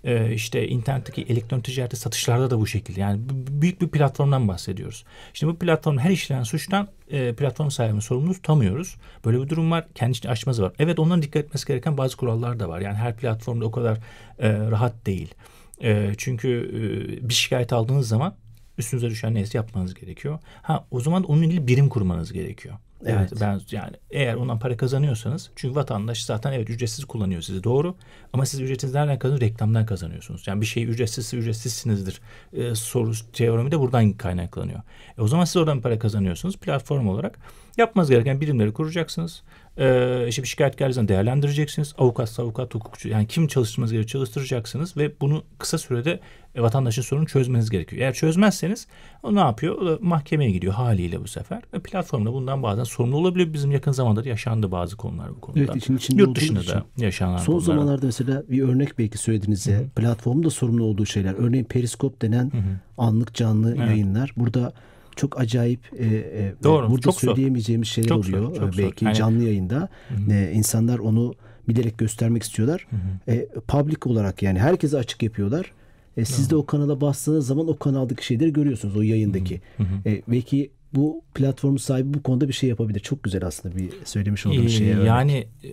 Ee, 0.04 0.34
işte 0.34 0.68
internetteki 0.68 1.22
elektronik 1.22 1.64
ticareti 1.64 1.96
satışlarda 1.96 2.50
da 2.50 2.61
bu 2.61 2.66
şekilde. 2.66 3.00
Yani 3.00 3.20
büyük 3.30 3.80
bir 3.80 3.88
platformdan 3.88 4.48
bahsediyoruz. 4.48 5.04
Şimdi 5.32 5.52
bu 5.52 5.58
platform 5.58 5.98
her 5.98 6.11
işlenen 6.11 6.42
suçtan 6.42 6.88
e, 7.11 7.32
platform 7.34 7.68
sahibini 7.68 8.02
sorumlu 8.02 8.32
tutamıyoruz. 8.32 8.96
Böyle 9.24 9.42
bir 9.42 9.48
durum 9.48 9.70
var. 9.70 9.87
Kendi 9.94 10.18
için 10.18 10.28
açması 10.28 10.62
var. 10.62 10.72
Evet 10.78 10.98
onların 10.98 11.22
dikkat 11.22 11.44
etmesi 11.44 11.66
gereken 11.66 11.98
bazı 11.98 12.16
kurallar 12.16 12.61
da 12.61 12.68
var. 12.68 12.80
Yani 12.80 12.96
her 12.96 13.16
platformda 13.16 13.64
o 13.64 13.70
kadar 13.70 13.98
e, 14.38 14.58
rahat 14.58 15.06
değil. 15.06 15.34
E, 15.82 16.12
çünkü 16.18 16.48
e, 16.48 17.28
bir 17.28 17.34
şikayet 17.34 17.72
aldığınız 17.72 18.08
zaman 18.08 18.34
üstünüze 18.78 19.11
düşen 19.11 19.34
neyse 19.34 19.58
yapmanız 19.58 19.94
gerekiyor. 19.94 20.38
Ha 20.62 20.87
o 20.90 21.00
zaman 21.00 21.24
onun 21.24 21.42
ilgili 21.42 21.66
birim 21.66 21.88
kurmanız 21.88 22.32
gerekiyor. 22.32 22.74
Evet. 23.06 23.32
Ben 23.40 23.61
yani 23.70 23.96
eğer 24.11 24.34
ondan 24.34 24.58
para 24.58 24.76
kazanıyorsanız 24.76 25.50
çünkü 25.56 25.74
vatandaş 25.74 26.24
zaten 26.24 26.52
evet 26.52 26.70
ücretsiz 26.70 27.04
kullanıyor 27.04 27.42
sizi 27.42 27.64
doğru 27.64 27.94
ama 28.32 28.46
siz 28.46 28.61
ücretsiz 28.61 28.94
nereden 28.94 29.18
kazanıyorsunuz? 29.18 29.50
Reklamdan 29.52 29.87
kazanıyorsunuz. 29.87 30.46
Yani 30.46 30.61
bir 30.61 30.66
şey 30.66 30.84
ücretsiz 30.84 31.34
ücretsizsinizdir 31.34 32.20
e, 32.52 32.74
soru 32.74 33.12
teoremi 33.32 33.70
de 33.70 33.80
buradan 33.80 34.12
kaynaklanıyor. 34.12 34.80
E, 35.18 35.22
o 35.22 35.28
zaman 35.28 35.44
siz 35.44 35.56
oradan 35.56 35.80
para 35.80 35.98
kazanıyorsunuz 35.98 36.56
platform 36.56 37.08
olarak. 37.08 37.38
Yapmanız 37.76 38.11
gereken 38.11 38.40
birimleri 38.40 38.72
kuracaksınız. 38.72 39.42
Ee, 39.78 40.26
bir 40.26 40.48
şikayet 40.48 40.78
geldiği 40.78 40.92
zaman 40.92 41.08
değerlendireceksiniz. 41.08 41.94
Avukat, 41.98 42.40
avukat, 42.40 42.74
hukukçu 42.74 43.08
yani 43.08 43.26
kim 43.26 43.46
çalıştırmanız 43.46 43.92
gerekiyor 43.92 44.08
çalıştıracaksınız 44.26 44.96
ve 44.96 45.12
bunu 45.20 45.42
kısa 45.58 45.78
sürede 45.78 46.20
e, 46.54 46.62
vatandaşın 46.62 47.02
sorunu 47.02 47.26
çözmeniz 47.26 47.70
gerekiyor. 47.70 48.02
Eğer 48.02 48.12
çözmezseniz 48.12 48.86
o 49.22 49.34
ne 49.34 49.40
yapıyor? 49.40 49.74
O 49.74 49.86
da 49.86 49.98
mahkemeye 50.00 50.50
gidiyor 50.50 50.72
haliyle 50.72 51.20
bu 51.20 51.28
sefer. 51.28 51.62
Ve 51.74 51.80
platformda 51.80 52.32
bundan 52.32 52.62
bazen 52.62 52.84
sorumlu 52.84 53.16
olabiliyor. 53.16 53.52
Bizim 53.52 53.70
yakın 53.70 53.92
zamanda 53.92 54.24
da 54.24 54.28
yaşandı 54.28 54.70
bazı 54.72 54.96
konular 54.96 55.30
bu 55.36 55.40
konuda. 55.40 55.60
Evet, 55.60 55.76
için 55.76 55.96
içinde 55.96 56.22
Yurt 56.22 56.36
dışında 56.36 56.60
için. 56.60 56.72
da 56.72 56.84
yaşanan 56.96 57.36
Son 57.36 57.54
bunlar. 57.54 57.64
zamanlarda 57.66 58.06
mesela 58.06 58.42
bir 58.48 58.62
örnek 58.62 58.98
belki 58.98 59.18
söylediğinizde 59.18 59.86
platformun 59.96 60.44
da 60.44 60.50
sorumlu 60.50 60.84
olduğu 60.84 61.06
şeyler. 61.06 61.34
Örneğin 61.38 61.64
Periskop 61.64 62.22
denen 62.22 62.52
anlık 62.98 63.34
canlı 63.34 63.74
Evet. 63.76 63.88
yayınlar. 63.88 64.32
Burada 64.36 64.72
çok 65.18 65.40
acayip 65.40 65.81
e, 65.98 66.04
e, 66.07 66.54
Doğru, 66.64 66.90
burada 66.90 67.00
çok 67.00 67.20
zor. 67.20 67.35
söyleyemeyeceğimiz 67.35 67.88
şeyler 67.88 68.09
Çok 68.09 68.24
zor, 68.24 68.38
oluyor. 68.38 68.57
çok 68.57 68.68
E, 68.68 68.72
zor. 68.72 68.83
belki 68.83 69.04
Hani- 69.04 69.14
canlı 69.16 69.42
yayında 69.44 69.88
e, 70.31 70.50
insanlar 70.54 70.98
onu 70.98 71.35
bilerek 71.68 71.98
göstermek 71.98 72.42
istiyorlar. 72.42 72.87
E, 73.28 73.48
public 73.68 73.96
olarak 74.04 74.42
yani 74.42 74.59
herkese 74.59 74.98
açık 74.98 75.22
yapıyorlar. 75.22 75.72
E, 76.16 76.24
siz 76.24 76.50
de 76.50 76.57
o 76.57 76.66
kanala 76.66 77.00
bastığınız 77.00 77.46
zaman 77.46 77.68
o 77.68 77.78
kanaldaki 77.78 78.26
şeyleri 78.26 78.52
görüyorsunuz 78.52 78.96
o 78.96 79.02
yayındaki. 79.02 79.61
E, 80.07 80.22
belki 80.28 80.70
bu 80.94 81.22
platformun 81.35 81.76
sahibi 81.76 82.14
bu 82.14 82.22
konuda 82.22 82.48
bir 82.48 82.52
şey 82.52 82.68
yapabilir. 82.68 83.00
Çok 83.00 83.22
güzel 83.22 83.44
aslında 83.46 83.76
bir 83.76 83.90
söylemiş 84.04 84.46
olduğunuz 84.46 84.81
Ee, 84.81 84.94
örnek. 84.94 85.07
Yani 85.07 85.33
e, 85.64 85.68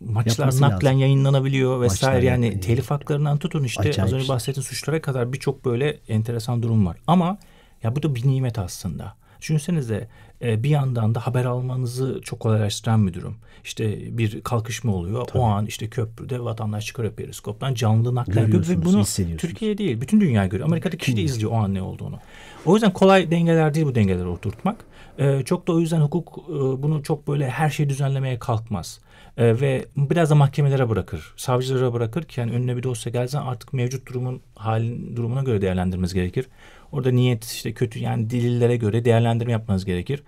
maçlar 0.00 0.44
Yapması 0.44 0.60
naklen 0.62 0.88
lazım. 0.90 1.00
yayınlanabiliyor 1.00 1.80
vesaire. 1.80 2.16
Maçlar 2.16 2.32
yani 2.32 2.60
telif 2.60 2.90
haklarından 2.90 3.38
tutun 3.38 3.64
işte 3.64 3.80
Acayip 3.80 4.00
az 4.00 4.12
önce 4.12 4.24
şey. 4.24 4.34
bahsettiğim 4.34 4.64
suçlara 4.64 5.02
kadar 5.02 5.32
birçok 5.32 5.64
böyle 5.64 5.98
enteresan 6.08 6.62
durum 6.62 6.86
var. 6.86 6.96
Ama 7.06 7.38
ya 7.82 7.96
bu 7.96 8.02
da 8.02 8.14
bir 8.14 8.26
nimet 8.26 8.58
aslında. 8.58 9.14
Düşünsenize 9.40 10.08
e, 10.42 10.62
bir 10.62 10.70
yandan 10.70 11.14
da 11.14 11.26
haber 11.26 11.44
almanızı 11.44 12.20
çok 12.24 12.40
kolaylaştıran 12.40 13.06
bir 13.06 13.14
durum. 13.14 13.36
İşte 13.64 14.18
bir 14.18 14.40
kalkışma 14.40 14.94
oluyor. 14.94 15.28
O 15.34 15.42
an 15.42 15.66
işte 15.66 15.88
köprüde 15.88 16.40
vatandaş 16.40 16.86
çıkarıyor 16.86 17.14
periskoptan 17.14 17.74
canlı 17.74 18.14
naklen 18.14 18.42
yapıyor 18.42 18.68
ve 18.68 18.84
bunu. 18.84 19.04
Türkiye 19.38 19.78
değil 19.78 20.00
bütün 20.00 20.20
dünya 20.20 20.46
görüyor. 20.46 20.68
Amerika'da 20.68 20.96
kişi 20.96 21.16
de 21.16 21.22
izliyor 21.22 21.52
o 21.52 21.54
an 21.54 21.74
ne 21.74 21.82
olduğunu. 21.82 22.18
O 22.66 22.74
yüzden 22.74 22.92
kolay 22.92 23.30
dengeler 23.30 23.74
değil 23.74 23.86
bu 23.86 23.94
dengeleri 23.94 24.26
oturtmak. 24.26 24.84
Ee, 25.18 25.42
çok 25.44 25.68
da 25.68 25.72
o 25.72 25.80
yüzden 25.80 26.00
hukuk 26.00 26.38
e, 26.48 26.52
bunu 26.82 27.02
çok 27.02 27.28
böyle 27.28 27.50
her 27.50 27.70
şeyi 27.70 27.88
düzenlemeye 27.88 28.38
kalkmaz. 28.38 29.00
Ve 29.38 29.84
biraz 29.96 30.30
da 30.30 30.34
mahkemelere 30.34 30.88
bırakır. 30.88 31.34
Savcılara 31.36 31.92
bırakır 31.92 32.22
ki 32.22 32.40
yani 32.40 32.52
önüne 32.52 32.76
bir 32.76 32.82
dosya 32.82 33.12
gelsen 33.12 33.40
artık 33.40 33.72
mevcut 33.72 34.08
durumun 34.08 34.40
halin 34.54 35.16
durumuna 35.16 35.42
göre 35.42 35.60
değerlendirmemiz 35.60 36.14
gerekir. 36.14 36.46
Orada 36.92 37.10
niyet 37.10 37.44
işte 37.44 37.72
kötü 37.72 37.98
yani 37.98 38.30
delillere 38.30 38.76
göre 38.76 39.04
değerlendirme 39.04 39.52
yapmanız 39.52 39.84
gerekir. 39.84 40.22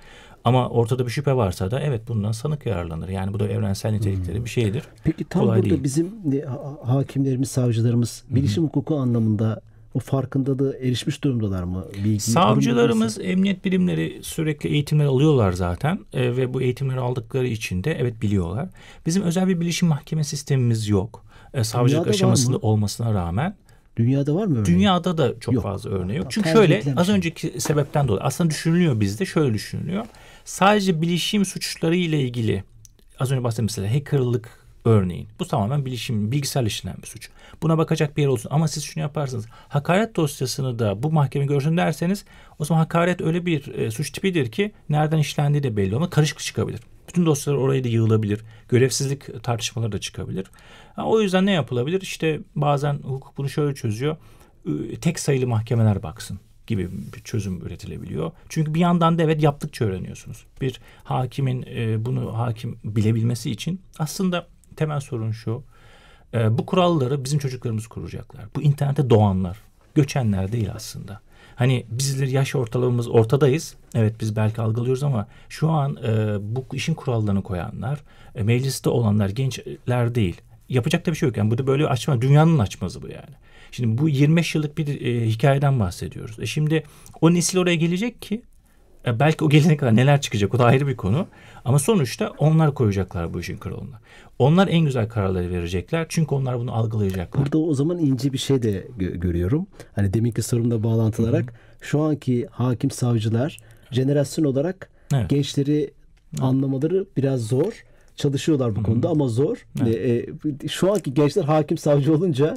Ama 0.44 0.68
ortada 0.68 1.06
bir 1.06 1.10
şüphe 1.10 1.36
varsa 1.36 1.70
da 1.70 1.80
evet 1.80 2.08
bundan 2.08 2.32
sanık 2.32 2.66
yararlanır. 2.66 3.08
Yani 3.08 3.32
bu 3.32 3.40
da 3.40 3.48
evrensel 3.48 3.90
nitelikleri 3.92 4.44
bir 4.44 4.50
şeydir. 4.50 4.82
Peki 5.04 5.24
tam 5.24 5.42
Kolay 5.42 5.58
burada 5.58 5.70
değil. 5.70 5.84
bizim 5.84 6.06
e, 6.32 6.40
ha- 6.40 6.78
hakimlerimiz, 6.94 7.50
savcılarımız 7.50 8.24
bilişim 8.30 8.64
hukuku 8.64 8.96
anlamında 8.96 9.60
o 9.94 9.98
farkındalığı 9.98 10.76
erişmiş 10.76 11.24
durumdalar 11.24 11.62
mı? 11.62 11.84
Bilgi, 12.04 12.20
Savcılarımız, 12.20 13.18
emniyet 13.20 13.64
birimleri 13.64 14.18
sürekli 14.22 14.68
eğitimler 14.70 15.04
alıyorlar 15.04 15.52
zaten 15.52 15.98
E, 16.12 16.36
ve 16.36 16.54
bu 16.54 16.62
eğitimleri 16.62 17.00
aldıkları 17.00 17.46
için 17.46 17.84
de 17.84 17.92
evet 18.00 18.22
biliyorlar. 18.22 18.68
Bizim 19.06 19.22
özel 19.22 19.48
bir 19.48 19.60
bilişim 19.60 19.88
mahkeme 19.88 20.24
sistemimiz 20.24 20.88
yok. 20.88 21.24
E, 21.54 21.64
savcılık 21.64 22.04
Dünyada 22.04 22.10
aşamasında 22.10 22.56
olmasına 22.58 23.14
rağmen 23.14 23.56
Dünyada 24.00 24.34
var 24.34 24.46
mı 24.46 24.52
örneği? 24.60 24.64
dünyada 24.76 25.18
da 25.18 25.40
çok 25.40 25.54
Yok. 25.54 25.62
fazla 25.62 25.90
örneği 25.90 26.16
yok. 26.18 26.24
Tercih 26.30 26.34
Çünkü 26.34 26.48
şöyle 26.58 26.82
az 26.96 27.06
şey. 27.06 27.16
önceki 27.16 27.60
sebepten 27.60 28.08
dolayı 28.08 28.22
aslında 28.22 28.50
düşünülüyor 28.50 29.00
bizde 29.00 29.26
şöyle 29.26 29.54
düşünülüyor. 29.54 30.06
Sadece 30.44 31.02
bilişim 31.02 31.44
suçları 31.44 31.96
ile 31.96 32.20
ilgili 32.20 32.64
az 33.18 33.32
önce 33.32 33.44
bahsettiğim 33.44 33.64
mesela 33.66 33.94
hackerlık 33.94 34.48
örneğin. 34.84 35.28
Bu 35.38 35.46
tamamen 35.48 35.84
bilişim, 35.84 36.32
bilgisayar 36.32 36.64
işlenen 36.64 36.96
bir 37.02 37.06
suç. 37.06 37.28
Buna 37.62 37.78
bakacak 37.78 38.16
bir 38.16 38.22
yer 38.22 38.28
olsun. 38.28 38.48
Ama 38.52 38.68
siz 38.68 38.84
şunu 38.84 39.02
yaparsınız. 39.02 39.46
Hakaret 39.68 40.16
dosyasını 40.16 40.78
da 40.78 41.02
bu 41.02 41.12
mahkeme 41.12 41.44
görsün 41.46 41.76
derseniz 41.76 42.24
o 42.58 42.64
zaman 42.64 42.80
hakaret 42.80 43.20
öyle 43.20 43.46
bir 43.46 43.74
e, 43.74 43.90
suç 43.90 44.10
tipidir 44.10 44.50
ki 44.52 44.72
nereden 44.88 45.18
işlendiği 45.18 45.62
de 45.62 45.76
belli 45.76 45.96
ama 45.96 46.10
karışık 46.10 46.38
çıkabilir. 46.38 46.80
Bütün 47.10 47.26
dosyalar 47.26 47.58
oraya 47.58 47.84
da 47.84 47.88
yığılabilir. 47.88 48.40
Görevsizlik 48.68 49.42
tartışmaları 49.42 49.92
da 49.92 50.00
çıkabilir. 50.00 50.46
O 50.96 51.20
yüzden 51.20 51.46
ne 51.46 51.52
yapılabilir? 51.52 52.00
İşte 52.00 52.40
bazen 52.56 52.94
hukuk 52.94 53.38
bunu 53.38 53.48
şöyle 53.48 53.74
çözüyor. 53.74 54.16
Tek 55.00 55.20
sayılı 55.20 55.46
mahkemeler 55.46 56.02
baksın 56.02 56.40
gibi 56.66 56.90
bir 57.14 57.20
çözüm 57.20 57.66
üretilebiliyor. 57.66 58.32
Çünkü 58.48 58.74
bir 58.74 58.80
yandan 58.80 59.18
da 59.18 59.22
evet 59.22 59.42
yaptıkça 59.42 59.84
öğreniyorsunuz. 59.84 60.46
Bir 60.60 60.80
hakimin 61.04 61.64
e, 61.70 62.04
bunu 62.04 62.38
hakim 62.38 62.78
bilebilmesi 62.84 63.50
için 63.50 63.80
aslında 63.98 64.46
temel 64.76 65.00
sorun 65.00 65.32
şu. 65.32 65.62
E, 66.34 66.58
bu 66.58 66.66
kuralları 66.66 67.24
bizim 67.24 67.38
çocuklarımız 67.38 67.86
kuracaklar. 67.86 68.44
Bu 68.56 68.62
internete 68.62 69.10
doğanlar, 69.10 69.58
göçenler 69.94 70.52
değil 70.52 70.68
aslında. 70.74 71.20
Hani 71.60 71.86
bizler 71.90 72.26
yaş 72.26 72.54
ortalamamız 72.54 73.08
ortadayız. 73.08 73.74
Evet 73.94 74.14
biz 74.20 74.36
belki 74.36 74.60
algılıyoruz 74.60 75.02
ama 75.02 75.26
şu 75.48 75.70
an 75.70 75.96
e, 75.96 76.36
bu 76.40 76.66
işin 76.72 76.94
kurallarını 76.94 77.42
koyanlar, 77.42 78.00
e, 78.34 78.42
mecliste 78.42 78.90
olanlar 78.90 79.28
gençler 79.28 80.14
değil. 80.14 80.40
Yapacak 80.68 81.06
da 81.06 81.10
bir 81.10 81.16
şey 81.16 81.28
yok. 81.28 81.36
Yani 81.36 81.50
bu 81.50 81.58
da 81.58 81.66
böyle 81.66 81.86
açma, 81.86 82.22
dünyanın 82.22 82.58
açmazı 82.58 83.02
bu 83.02 83.08
yani. 83.08 83.34
Şimdi 83.72 83.98
bu 83.98 84.08
25 84.08 84.54
yıllık 84.54 84.78
bir 84.78 85.00
e, 85.00 85.26
hikayeden 85.26 85.80
bahsediyoruz. 85.80 86.38
E 86.38 86.46
şimdi 86.46 86.82
o 87.20 87.34
nesil 87.34 87.58
oraya 87.58 87.76
gelecek 87.76 88.22
ki 88.22 88.42
e, 89.06 89.20
belki 89.20 89.44
o 89.44 89.48
gelene 89.48 89.76
kadar 89.76 89.96
neler 89.96 90.20
çıkacak 90.20 90.54
o 90.54 90.58
da 90.58 90.64
ayrı 90.64 90.86
bir 90.86 90.96
konu. 90.96 91.26
Ama 91.64 91.78
sonuçta 91.78 92.32
onlar 92.38 92.74
koyacaklar 92.74 93.34
bu 93.34 93.40
işin 93.40 93.56
kuralını. 93.56 93.96
Onlar 94.38 94.68
en 94.68 94.80
güzel 94.84 95.08
kararları 95.08 95.50
verecekler. 95.50 96.06
Çünkü 96.08 96.34
onlar 96.34 96.58
bunu 96.58 96.74
algılayacaklar. 96.74 97.42
Burada 97.42 97.58
o 97.58 97.74
zaman 97.74 97.98
ince 97.98 98.32
bir 98.32 98.38
şey 98.38 98.62
de 98.62 98.86
gö- 98.98 99.16
görüyorum. 99.18 99.66
Hani 99.94 100.14
deminki 100.14 100.42
sorumla 100.42 100.82
bağlantılarak 100.82 101.54
şu 101.80 102.00
anki 102.00 102.46
hakim 102.50 102.90
savcılar 102.90 103.56
jenerasyon 103.90 104.44
olarak 104.44 104.90
Evet. 105.14 105.30
gençleri 105.30 105.90
anlamaları 106.40 107.06
biraz 107.16 107.40
zor. 107.40 107.72
Çalışıyorlar 108.20 108.76
bu 108.76 108.83
konuda 108.83 109.09
ama 109.09 109.28
zor. 109.28 109.56
E, 109.87 109.90
e, 109.90 110.68
şu 110.68 110.92
anki 110.92 111.14
gençler 111.14 111.44
hakim 111.44 111.78
savcı 111.78 112.14
olunca 112.14 112.56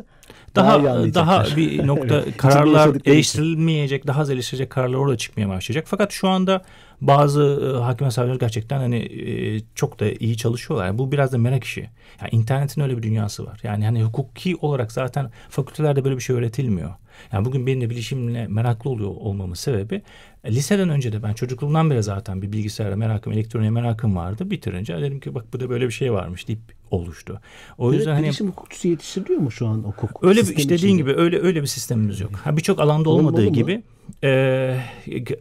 daha, 0.56 0.84
daha 0.84 1.14
daha 1.14 1.46
bir 1.58 1.88
nokta 1.88 2.16
Evet, 2.16 2.38
kararlar 2.38 2.98
eleştirilmeyecek, 3.06 4.08
daha 4.08 4.22
az 4.22 4.30
eleştirecek 4.30 4.70
kararlar 4.70 4.98
orada 4.98 5.18
çıkmaya 5.18 5.50
başlayacak. 5.50 5.86
Fakat 5.88 6.12
şu 6.12 6.28
anda 6.28 6.62
bazı 7.02 7.74
e, 7.76 7.84
hakim 7.84 8.12
savcılar 8.12 8.40
gerçekten 8.40 8.80
hani 8.80 8.98
e, 8.98 9.60
çok 9.76 10.00
da 10.00 10.06
iyi 10.12 10.38
çalışıyorlar. 10.38 10.86
Yani 10.88 10.98
bu 10.98 11.12
biraz 11.12 11.32
da 11.32 11.38
merak 11.38 11.64
işi. 11.64 11.90
Yani 12.22 12.30
internetin 12.32 12.82
öyle 12.82 12.98
bir 12.98 13.04
dünyası 13.04 13.46
var. 13.46 13.60
Yani 13.64 13.86
hani 13.86 14.04
hukuki 14.04 14.56
olarak 14.56 14.92
zaten 14.92 15.32
fakültelerde 15.50 16.04
böyle 16.04 16.16
bir 16.16 16.22
şey 16.22 16.36
öğretilmiyor. 16.36 16.94
Yani 17.32 17.46
bugün 17.46 17.68
benim 17.68 17.82
de 17.82 17.90
bilişimle 17.90 18.48
meraklı 18.48 18.90
oluyor 18.90 19.10
olmamın 19.10 19.54
sebebi 19.54 20.02
liseden 20.46 20.90
önce 20.90 21.14
de 21.14 21.24
ben 21.24 21.34
çocukluğumdan 21.34 21.90
beri 21.90 22.04
zaten 22.04 22.42
bir 22.42 22.52
bilgisayara 22.52 22.96
merakım, 22.96 23.34
elektroniğe 23.34 23.70
merakım 23.70 24.16
vardı. 24.16 24.52
Bitirince 24.52 25.02
dedim 25.02 25.20
ki 25.20 25.36
bak 25.36 25.54
burada 25.54 25.70
böyle 25.70 25.86
bir 25.88 25.92
şey 25.92 26.14
varmış 26.14 26.48
deyip 26.48 26.60
oluştu. 26.92 27.42
O 27.78 27.90
Evet, 27.90 27.98
yüzden 28.00 28.14
hani 28.14 28.24
bilişim 28.26 28.48
hukukçusu 28.48 28.88
yetiştiriliyor 28.88 29.40
mu 29.40 29.52
şu 29.52 29.68
an 29.68 29.78
hukuk? 29.78 30.24
Öyle 30.24 30.42
bir 30.42 30.58
işte 30.58 30.70
dediğin 30.70 30.98
gibi 30.98 31.14
öyle 31.16 31.40
öyle 31.42 31.62
bir 31.62 31.68
sistemimiz 31.68 32.20
yok. 32.20 32.32
Ha 32.36 32.58
birçok 32.58 32.80
alanda 32.80 33.10
Olmalı 33.10 33.28
olmadığı 33.28 33.44
mı? 33.46 33.54
gibi 33.54 33.84
e, 34.24 34.30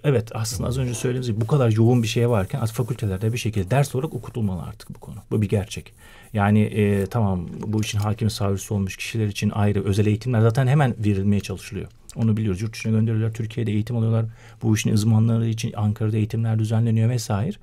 evet 0.05 0.29
aslında 0.35 0.69
az 0.69 0.79
önce 0.79 0.95
söylediğimiz 0.95 1.29
gibi 1.29 1.41
bu 1.41 1.47
kadar 1.47 1.71
yoğun 1.71 2.03
bir 2.03 2.09
şey 2.09 2.29
varken 2.31 2.61
az 2.61 2.73
fakültelerde 2.73 3.33
bir 3.33 3.39
şekilde 3.39 3.71
ders 3.71 3.95
olarak 3.95 4.15
okutulmalı 4.15 4.63
artık 4.63 4.95
bu 4.95 5.01
konu. 5.01 5.17
Bu 5.31 5.43
bir 5.43 5.49
gerçek. 5.49 5.93
Yani 6.33 6.61
e, 6.61 7.07
tamam 7.07 7.49
bu 7.67 7.81
işin 7.81 7.99
hakimi 7.99 8.31
savcısı 8.31 8.75
olmuş 8.75 8.97
kişiler 8.97 9.27
için 9.27 9.51
ayrı 9.51 9.85
özel 9.85 10.07
eğitimler 10.07 10.41
zaten 10.41 10.67
hemen 10.67 10.95
verilmeye 10.99 11.41
çalışılıyor. 11.41 11.89
Onu 12.17 12.37
biliyoruz. 12.37 12.63
Yurt 12.63 12.73
dışına 12.73 12.93
gönderiliyorlar. 12.93 13.37
Türkiye'de 13.37 13.73
eğitim 13.73 13.97
alıyorlar. 13.97 14.27
Bu 14.63 14.75
işin 14.75 14.93
uzmanları 14.93 15.47
için 15.47 15.73
Ankara'da 15.77 16.17
eğitimler 16.17 16.59
düzenleniyor 16.59 17.11
vesaire. 17.11 17.57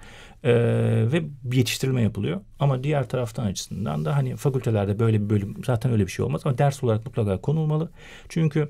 Ee, 0.43 0.51
ve 1.11 1.23
bir 1.43 1.57
yetiştirilme 1.57 2.01
yapılıyor. 2.01 2.41
Ama 2.59 2.83
diğer 2.83 3.09
taraftan 3.09 3.45
açısından 3.45 4.05
da 4.05 4.15
hani 4.15 4.35
fakültelerde 4.35 4.99
böyle 4.99 5.21
bir 5.21 5.29
bölüm 5.29 5.55
zaten 5.65 5.91
öyle 5.91 6.05
bir 6.05 6.11
şey 6.11 6.25
olmaz. 6.25 6.41
Ama 6.45 6.57
ders 6.57 6.83
olarak 6.83 7.05
mutlaka 7.05 7.41
konulmalı. 7.41 7.89
Çünkü 8.29 8.69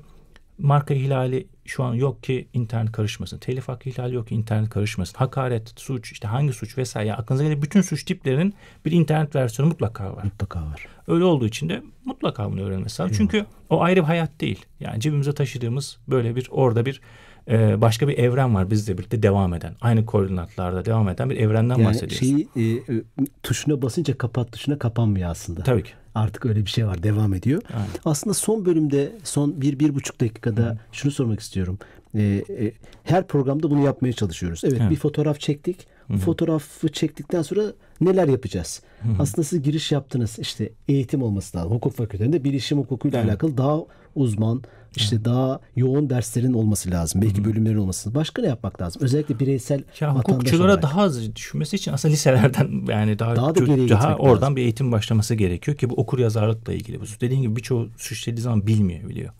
marka 0.58 0.94
ihlali 0.94 1.46
şu 1.70 1.84
an 1.84 1.94
yok 1.94 2.22
ki 2.22 2.48
internet 2.52 2.92
karışmasın. 2.92 3.38
Telif 3.38 3.68
hakkı 3.68 3.88
ihlali 3.88 4.14
yok 4.14 4.28
ki 4.28 4.34
internet 4.34 4.70
karışmasın. 4.70 5.18
Hakaret, 5.18 5.72
suç, 5.76 6.12
işte 6.12 6.28
hangi 6.28 6.52
suç 6.52 6.78
vesaire. 6.78 7.08
Yani 7.08 7.18
aklınıza 7.18 7.44
gelen 7.44 7.62
bütün 7.62 7.80
suç 7.80 8.04
tiplerinin 8.04 8.54
bir 8.84 8.92
internet 8.92 9.34
versiyonu 9.34 9.70
mutlaka 9.70 10.16
var. 10.16 10.24
Mutlaka 10.24 10.60
var. 10.60 10.86
Öyle 11.08 11.24
olduğu 11.24 11.46
için 11.46 11.68
de 11.68 11.82
mutlaka 12.04 12.52
bunu 12.52 12.62
öğrenmesi 12.62 13.02
lazım. 13.02 13.16
Çünkü 13.16 13.46
o 13.70 13.82
ayrı 13.82 14.00
bir 14.00 14.06
hayat 14.06 14.40
değil. 14.40 14.66
Yani 14.80 15.00
cebimize 15.00 15.32
taşıdığımız 15.32 15.98
böyle 16.08 16.36
bir 16.36 16.48
orada 16.50 16.86
bir 16.86 17.00
e, 17.48 17.80
başka 17.80 18.08
bir 18.08 18.18
evren 18.18 18.54
var 18.54 18.70
bizle 18.70 18.98
birlikte 18.98 19.22
devam 19.22 19.54
eden. 19.54 19.74
Aynı 19.80 20.06
koordinatlarda 20.06 20.84
devam 20.84 21.08
eden 21.08 21.30
bir 21.30 21.36
evrenden 21.36 21.74
Yani 21.74 21.84
bahsediyoruz. 21.84 22.18
şeyi 22.18 22.48
e, 22.56 22.94
e, 22.94 23.02
tuşuna 23.42 23.82
basınca 23.82 24.18
kapat 24.18 24.52
tuşuna 24.52 24.78
kapanmıyor 24.78 25.30
aslında. 25.30 25.62
Tabii 25.62 25.82
ki. 25.82 25.90
Artık 26.14 26.46
öyle 26.46 26.64
bir 26.64 26.70
şey 26.70 26.86
var 26.86 27.02
devam 27.02 27.34
ediyor. 27.34 27.62
Aynen. 27.74 27.88
Aslında 28.04 28.34
son 28.34 28.64
bölümde 28.64 29.12
son 29.24 29.60
bir, 29.60 29.78
bir 29.78 29.94
buçuk 29.94 30.20
dakikada 30.20 30.78
şunu 30.92 31.12
sormak 31.12 31.40
istiyorum. 31.40 31.78
Ee, 32.14 32.44
e, 32.48 32.72
her 33.04 33.26
programda 33.26 33.70
bunu 33.70 33.84
yapmaya 33.84 34.12
çalışıyoruz. 34.12 34.60
Evet, 34.64 34.78
Evet. 34.80 34.90
bir 34.90 34.96
fotoğraf 34.96 35.40
çektik. 35.40 35.86
Fotoğrafı 36.24 36.88
çektikten 36.88 37.42
sonra 37.42 37.62
neler 38.00 38.28
yapacağız? 38.28 38.82
Aslında 39.18 39.44
siz 39.44 39.62
giriş 39.62 39.92
yaptınız. 39.92 40.38
İşte 40.38 40.70
eğitim 40.88 41.22
olması 41.22 41.56
lazım. 41.58 41.70
Hukuk 41.72 41.96
fakültelerinde 41.96 42.44
bilişim 42.44 42.78
hukukuyla 42.78 43.24
alakalı 43.24 43.58
daha 43.58 43.78
uzman, 44.14 44.62
işte 44.96 45.24
daha 45.24 45.60
yoğun 45.76 46.10
derslerin 46.10 46.52
olması 46.52 46.90
lazım. 46.90 47.22
Belki 47.22 47.44
bölümlerin 47.44 47.76
olması 47.76 48.08
lazım. 48.08 48.20
Başka 48.20 48.42
ne 48.42 48.48
yapmak 48.48 48.82
lazım? 48.82 49.02
Özellikle 49.02 49.38
bireysel 49.38 49.82
Ya 50.00 50.14
hukukçulara 50.14 50.64
olarak. 50.68 50.82
daha 50.82 51.00
az 51.02 51.36
düşünmesi 51.36 51.76
için 51.76 51.92
aslında 51.92 52.12
liselerden 52.12 52.68
yani 52.88 53.18
daha 53.18 53.36
Daha 53.36 53.54
da 53.54 53.64
geriye 53.64 53.88
daha 53.88 54.16
oradan 54.16 54.42
lazım. 54.42 54.56
bir 54.56 54.62
eğitim 54.62 54.92
başlaması 54.92 55.34
gerekiyor 55.34 55.76
ki 55.76 55.90
bu 55.90 55.94
okur 55.94 56.18
yazarlıkla 56.18 56.72
ilgili. 56.72 57.00
Bu 57.00 57.04
dediğin 57.20 57.42
gibi 57.42 57.56
birçoğu 57.56 57.88
suçladığı 57.96 58.40
zaman 58.40 58.66
bilmiyor 58.66 59.08
biliyor. 59.08 59.32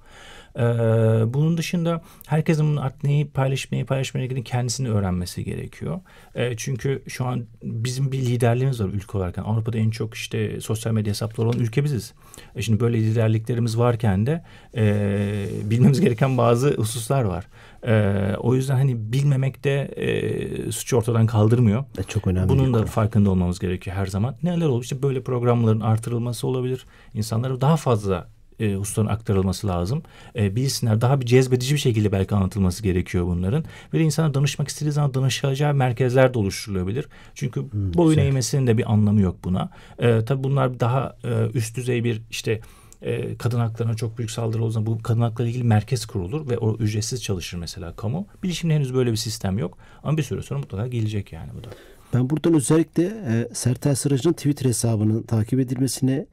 Ee, 0.57 0.63
bunun 1.35 1.57
dışında 1.57 2.03
herkesin 2.27 2.67
bunu 2.67 2.81
artık 2.83 3.05
neyi 3.05 3.29
paylaşmayı 3.29 3.87
paylaşmaya 3.87 4.27
ilgili 4.27 4.45
kendisini 4.45 4.91
öğrenmesi 4.91 5.45
gerekiyor. 5.45 6.01
Ee, 6.35 6.57
çünkü 6.57 7.03
şu 7.09 7.25
an 7.25 7.47
bizim 7.63 8.13
bir 8.13 8.19
liderliğimiz 8.19 8.81
var 8.81 8.89
ülke 8.89 9.19
olarak. 9.19 9.37
Yani 9.37 9.49
Avrupa'da 9.49 9.79
en 9.79 9.91
çok 9.91 10.15
işte 10.15 10.61
sosyal 10.61 10.93
medya 10.93 11.11
hesapları 11.11 11.49
olan 11.49 11.59
ülke 11.59 11.85
biziz. 11.85 12.15
E 12.57 12.63
şimdi 12.63 12.81
böyle 12.81 12.99
liderliklerimiz 12.99 13.79
varken 13.79 14.27
de 14.27 14.45
e, 14.77 15.47
bilmemiz 15.71 16.01
gereken 16.01 16.39
bazı 16.39 16.75
hususlar 16.75 17.23
var. 17.23 17.47
E, 17.87 18.37
o 18.37 18.55
yüzden 18.55 18.75
hani 18.75 19.13
bilmemek 19.13 19.65
de 19.65 19.81
e, 19.83 20.73
suçu 20.73 20.97
ortadan 20.97 21.27
kaldırmıyor. 21.27 21.85
E, 21.99 22.03
çok 22.03 22.27
önemli. 22.27 22.49
Bunun 22.49 22.75
da 22.75 22.79
konu. 22.79 22.87
farkında 22.87 23.31
olmamız 23.31 23.59
gerekiyor 23.59 23.97
her 23.97 24.07
zaman. 24.07 24.37
Neler 24.43 24.67
olur? 24.67 24.83
İşte 24.83 25.03
böyle 25.03 25.23
programların 25.23 25.81
artırılması 25.81 26.47
olabilir. 26.47 26.87
İnsanlara 27.15 27.61
daha 27.61 27.77
fazla 27.77 28.29
e, 28.61 28.75
hususların 28.75 29.09
aktarılması 29.09 29.67
lazım. 29.67 30.03
E, 30.37 30.57
bilsinler 30.57 31.01
daha 31.01 31.21
bir 31.21 31.27
cezbedici 31.27 31.75
bir 31.75 31.81
şekilde 31.81 32.13
belki 32.13 32.35
anlatılması 32.35 32.83
gerekiyor 32.83 33.27
bunların. 33.27 33.65
Ve 33.95 34.01
insana 34.01 34.35
danışmak 34.35 34.69
istediği 34.69 34.93
zaman 34.93 35.15
danışacağı 35.15 35.75
merkezler 35.75 36.35
de 36.35 36.39
oluşturulabilir. 36.39 37.09
Çünkü 37.35 37.65
boyun 37.73 38.11
güzel. 38.11 38.27
eğmesinin 38.27 38.67
de 38.67 38.79
bir 38.79 38.93
anlamı 38.93 39.21
yok 39.21 39.37
buna. 39.45 39.71
E, 39.99 40.25
tabii 40.25 40.45
bunlar 40.45 40.81
daha 40.81 41.17
e, 41.25 41.51
üst 41.55 41.77
düzey 41.77 42.05
bir 42.05 42.23
işte 42.31 42.61
e, 43.03 43.37
kadın 43.37 43.59
haklarına 43.59 43.95
çok 43.95 44.19
büyük 44.19 44.31
saldırı 44.31 44.63
olduğu 44.63 44.71
zaman 44.71 44.87
bu 44.87 45.03
kadın 45.03 45.21
hakları 45.21 45.49
ilgili 45.49 45.65
merkez 45.65 46.07
kurulur 46.07 46.51
ve 46.51 46.59
o 46.59 46.77
ücretsiz 46.77 47.23
çalışır 47.23 47.59
mesela 47.59 47.97
kamu. 47.97 48.27
Bilişimde 48.43 48.75
henüz 48.75 48.95
böyle 48.95 49.11
bir 49.11 49.17
sistem 49.17 49.59
yok. 49.59 49.79
Ama 50.03 50.17
bir 50.17 50.23
süre 50.23 50.43
sonra 50.43 50.61
mutlaka 50.61 50.87
gelecek 50.87 51.33
yani 51.33 51.51
bu 51.59 51.65
da. 51.65 51.69
Ben 52.15 52.31
buradan 52.31 52.55
özellikle 52.55 53.05
e, 53.05 53.55
Sertel 53.55 53.95
Sıracı'nın 53.95 54.33
Twitter 54.33 54.67
hesabının 54.69 55.23
takip 55.23 55.61
edilmesini 55.61 56.27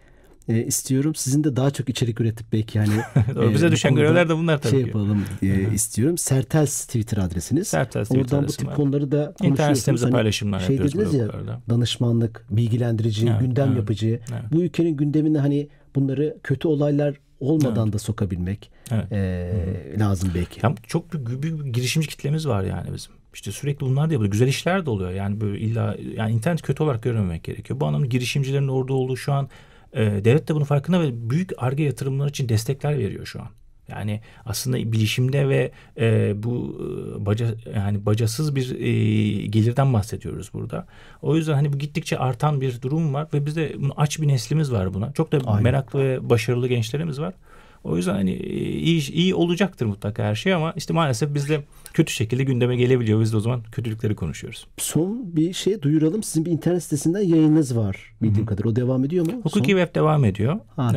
e, 0.50 0.64
istiyorum. 0.64 1.16
Sizin 1.16 1.44
de 1.44 1.56
daha 1.56 1.72
çok 1.72 1.90
içerik 1.90 2.22
üretip 2.22 2.54
belki 2.54 2.78
yani 2.78 2.90
Doğru, 3.36 3.54
bize 3.54 3.68
bu 3.68 3.72
düşen 3.72 3.96
görevler 3.96 4.30
de 4.30 4.36
bunlar 4.38 4.58
tabii 4.62 4.72
şey 4.72 4.82
ki. 4.82 4.88
yapalım 4.88 5.26
e, 5.42 5.74
istiyorum. 5.74 6.18
Sertels 6.18 6.86
Twitter 6.86 7.18
adresiniz. 7.18 7.68
Sertels 7.68 8.08
Twitter 8.10 8.38
Oradan 8.38 8.48
bu 8.48 8.52
tip 8.52 8.68
var. 8.68 8.76
konuları 8.76 9.12
da 9.12 9.34
İnternet 9.44 9.78
sitemizde 9.78 10.06
Hani 10.06 10.12
paylaşımlar 10.14 10.60
şey 10.60 10.76
yapıyoruz 10.76 11.14
dediniz 11.14 11.14
ya 11.14 11.62
danışmanlık, 11.70 12.46
bilgilendirici, 12.50 13.28
Evet, 13.30 13.40
gündem 13.40 13.68
evet, 13.68 13.78
yapıcı. 13.78 14.08
evet. 14.08 14.44
Bu 14.52 14.62
ülkenin 14.64 14.98
gündemine 14.98 15.38
hani 15.40 15.68
bunları 15.96 16.38
kötü 16.44 16.68
olaylar 16.68 17.16
olmadan 17.40 17.94
da 17.94 18.00
sokabilmek 18.00 18.72
Evet. 18.92 19.12
e, 19.12 20.00
lazım 20.00 20.32
belki. 20.36 20.60
Ya 20.66 20.76
çok 20.88 21.14
büyük, 21.14 21.44
büyük 21.44 21.66
bir 21.66 21.74
girişimci 21.74 22.08
kitlemiz 22.08 22.48
var 22.48 22.64
yani 22.64 22.94
bizim. 22.94 23.12
İşte 23.34 23.52
sürekli 23.52 23.86
bunlar 23.86 24.10
da 24.10 24.14
yapılıyor. 24.14 24.32
Güzel 24.32 24.48
işler 24.48 24.86
de 24.86 24.90
oluyor. 24.90 25.12
Yani 25.12 25.42
böyle 25.42 25.60
illa 25.60 25.96
yani 26.16 26.32
internet 26.32 26.62
kötü 26.62 26.84
olarak 26.84 27.04
görmemek 27.04 27.44
gerekiyor. 27.44 27.80
Bu 27.80 27.86
anlamda 27.86 28.06
girişimcilerin 28.06 28.68
orada 28.68 28.94
olduğu 28.94 29.18
şu 29.18 29.34
an 29.34 29.50
e, 29.94 30.02
devlet 30.02 30.48
de 30.48 30.56
bunun 30.56 30.66
farkında 30.66 31.02
ve 31.02 31.30
büyük 31.30 31.52
arge 31.58 31.84
yatırımlar 31.84 32.30
için 32.30 32.50
destekler 32.50 32.98
veriyor 32.98 33.26
şu 33.26 33.42
an. 33.42 33.48
Yani 33.90 34.22
aslında 34.46 34.78
bilişimde 34.78 35.50
ve 35.50 35.72
e, 35.98 36.34
bu 36.44 36.82
e, 37.22 37.26
baca 37.26 37.48
yani 37.76 38.06
bacasız 38.06 38.56
bir 38.56 38.80
e, 38.80 39.46
gelirden 39.46 39.94
bahsediyoruz 39.94 40.50
burada. 40.54 40.88
O 41.22 41.36
yüzden 41.36 41.54
hani 41.54 41.74
bu 41.74 41.78
gittikçe 41.78 42.18
artan 42.18 42.62
bir 42.62 42.82
durum 42.82 43.14
var 43.14 43.28
ve 43.34 43.46
bizde 43.46 43.76
aç 43.98 44.22
bir 44.22 44.28
neslimiz 44.28 44.72
var 44.72 44.94
buna. 44.94 45.14
Çok 45.14 45.32
da 45.32 45.40
Aynen. 45.46 45.64
meraklı 45.64 46.00
ve 46.00 46.30
başarılı 46.30 46.68
gençlerimiz 46.68 47.20
var. 47.20 47.34
O 47.84 47.98
yüzden 47.98 48.14
hani 48.14 48.34
iyi, 48.36 49.12
iyi 49.12 49.36
olacaktır 49.36 49.86
mutlaka 49.86 50.24
her 50.24 50.36
şey 50.36 50.54
ama 50.54 50.74
işte 50.78 50.94
maalesef 50.94 51.34
bizde 51.34 51.62
kötü 51.94 52.14
şekilde 52.14 52.44
gündeme 52.44 52.76
gelebiliyor. 52.76 53.22
Biz 53.22 53.34
de 53.34 53.38
o 53.38 53.40
zaman 53.40 53.64
kötülükleri 53.72 54.16
konuşuyoruz. 54.16 54.68
Son 54.78 55.36
bir 55.36 55.54
şey 55.54 55.82
duyuralım. 55.82 56.24
Sizin 56.24 56.46
bir 56.46 56.52
internet 56.52 56.84
sitesinden 56.84 57.20
yayınınız 57.20 57.78
var 57.78 58.14
bildiğim 58.22 58.46
kadarıyla. 58.46 58.72
O 58.72 58.76
devam 58.76 59.06
ediyor 59.06 59.26
mu? 59.26 59.32
Hukuki 59.44 59.72
Son- 59.72 59.78
Web 59.80 59.96
devam 59.96 60.26
ediyor. 60.26 60.54
Ha, 60.76 60.90
tamam, 60.92 60.96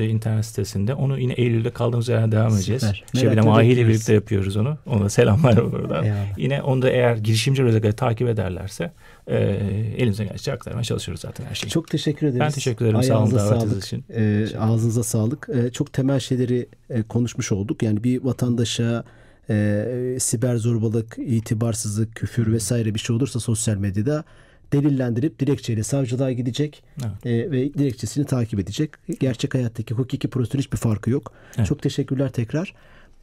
Ee, 0.00 0.08
internet 0.08 0.44
sitesinde. 0.46 0.94
Onu 0.94 1.18
yine 1.18 1.32
Eylül'de 1.32 1.70
kaldığımız 1.70 2.08
yerden 2.08 2.32
devam 2.32 2.54
edeceğiz. 2.54 2.82
Süper. 2.82 3.04
Şebnem 3.14 3.30
Merakla 3.34 3.56
Ahi 3.56 3.66
ile 3.66 3.88
birlikte 3.88 4.14
yapıyoruz 4.14 4.56
onu. 4.56 4.78
Ona 4.86 5.08
selamlar 5.08 5.56
buradan. 5.72 6.04
Eyvallah. 6.04 6.38
Yine 6.38 6.62
onu 6.62 6.82
da 6.82 6.90
eğer 6.90 7.16
girişimci 7.16 7.64
özellikle 7.64 7.92
takip 7.92 8.28
ederlerse 8.28 8.92
e, 9.26 9.36
elimize 9.96 10.24
geldikçe 10.24 10.52
aktarmaya 10.52 10.84
çalışıyoruz 10.84 11.20
zaten 11.20 11.44
her 11.44 11.54
şeyi. 11.54 11.70
Çok 11.70 11.88
teşekkür 11.88 12.26
ederiz. 12.26 12.40
Ben 12.40 12.50
teşekkür 12.50 12.84
ederim. 12.84 13.02
Sağ 13.02 13.22
olun 13.22 13.36
Ayağınıza 13.36 13.56
davetiniz 13.56 13.84
için. 13.84 14.04
Ee, 14.14 14.46
ağzınıza 14.58 15.02
sağlık. 15.02 15.48
Ee, 15.54 15.70
çok 15.70 15.92
temel 15.92 16.20
şeyleri 16.20 16.68
e, 16.90 17.02
konuşmuş 17.02 17.52
olduk. 17.52 17.82
Yani 17.82 18.04
bir 18.04 18.24
vatandaşa 18.24 19.04
e, 19.50 20.16
siber 20.20 20.56
zorbalık, 20.56 21.16
itibarsızlık, 21.18 22.14
küfür 22.14 22.52
vesaire 22.52 22.94
bir 22.94 22.98
şey 22.98 23.16
olursa 23.16 23.40
sosyal 23.40 23.76
medyada 23.76 24.24
delillendirip 24.72 25.38
dilekçeyle 25.38 25.82
savcılığa 25.82 26.32
gidecek 26.32 26.82
Evet. 27.00 27.26
e, 27.26 27.50
ve 27.50 27.74
dilekçesini 27.74 28.24
takip 28.26 28.60
edecek. 28.60 28.90
Gerçek 29.20 29.54
hayattaki 29.54 29.94
hukuki 29.94 30.28
prosedür 30.28 30.58
hiçbir 30.58 30.76
farkı 30.76 31.10
yok. 31.10 31.32
Evet. 31.56 31.66
Çok 31.66 31.82
teşekkürler 31.82 32.32
tekrar. 32.32 32.74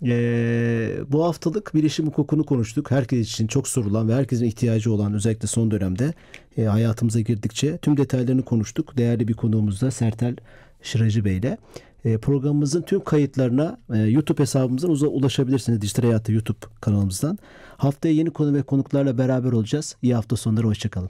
Ee, 0.05 0.97
bu 1.09 1.23
haftalık 1.23 1.75
bilişim 1.75 2.07
hukukunu 2.07 2.43
konuştuk. 2.43 2.91
Herkes 2.91 3.29
için 3.29 3.47
çok 3.47 3.67
sorulan 3.67 4.09
ve 4.09 4.13
herkesin 4.15 4.45
ihtiyacı 4.45 4.93
olan 4.93 5.13
özellikle 5.13 5.47
son 5.47 5.71
dönemde 5.71 6.13
e, 6.57 6.63
hayatımıza 6.63 7.19
girdikçe 7.19 7.77
tüm 7.77 7.97
detaylarını 7.97 8.41
konuştuk. 8.45 8.97
Değerli 8.97 9.27
bir 9.27 9.33
konuğumuz 9.33 9.81
da 9.81 9.91
Sertel 9.91 10.35
Şıracı 10.81 11.25
Bey 11.25 11.37
ile. 11.37 11.57
E, 12.05 12.17
programımızın 12.17 12.81
tüm 12.81 13.03
kayıtlarına 13.03 13.79
e, 13.93 13.97
YouTube 13.97 14.41
hesabımızdan 14.41 14.91
uza- 14.91 15.07
ulaşabilirsiniz. 15.07 15.81
Dijital 15.81 16.03
Hayatı 16.03 16.31
YouTube 16.31 16.57
kanalımızdan. 16.81 17.37
Haftaya 17.77 18.13
yeni 18.13 18.29
konu 18.29 18.53
ve 18.53 18.63
konuklarla 18.63 19.17
beraber 19.17 19.51
olacağız. 19.51 19.95
İyi 20.01 20.15
hafta 20.15 20.35
sonları. 20.35 20.67
Hoşçakalın. 20.67 21.09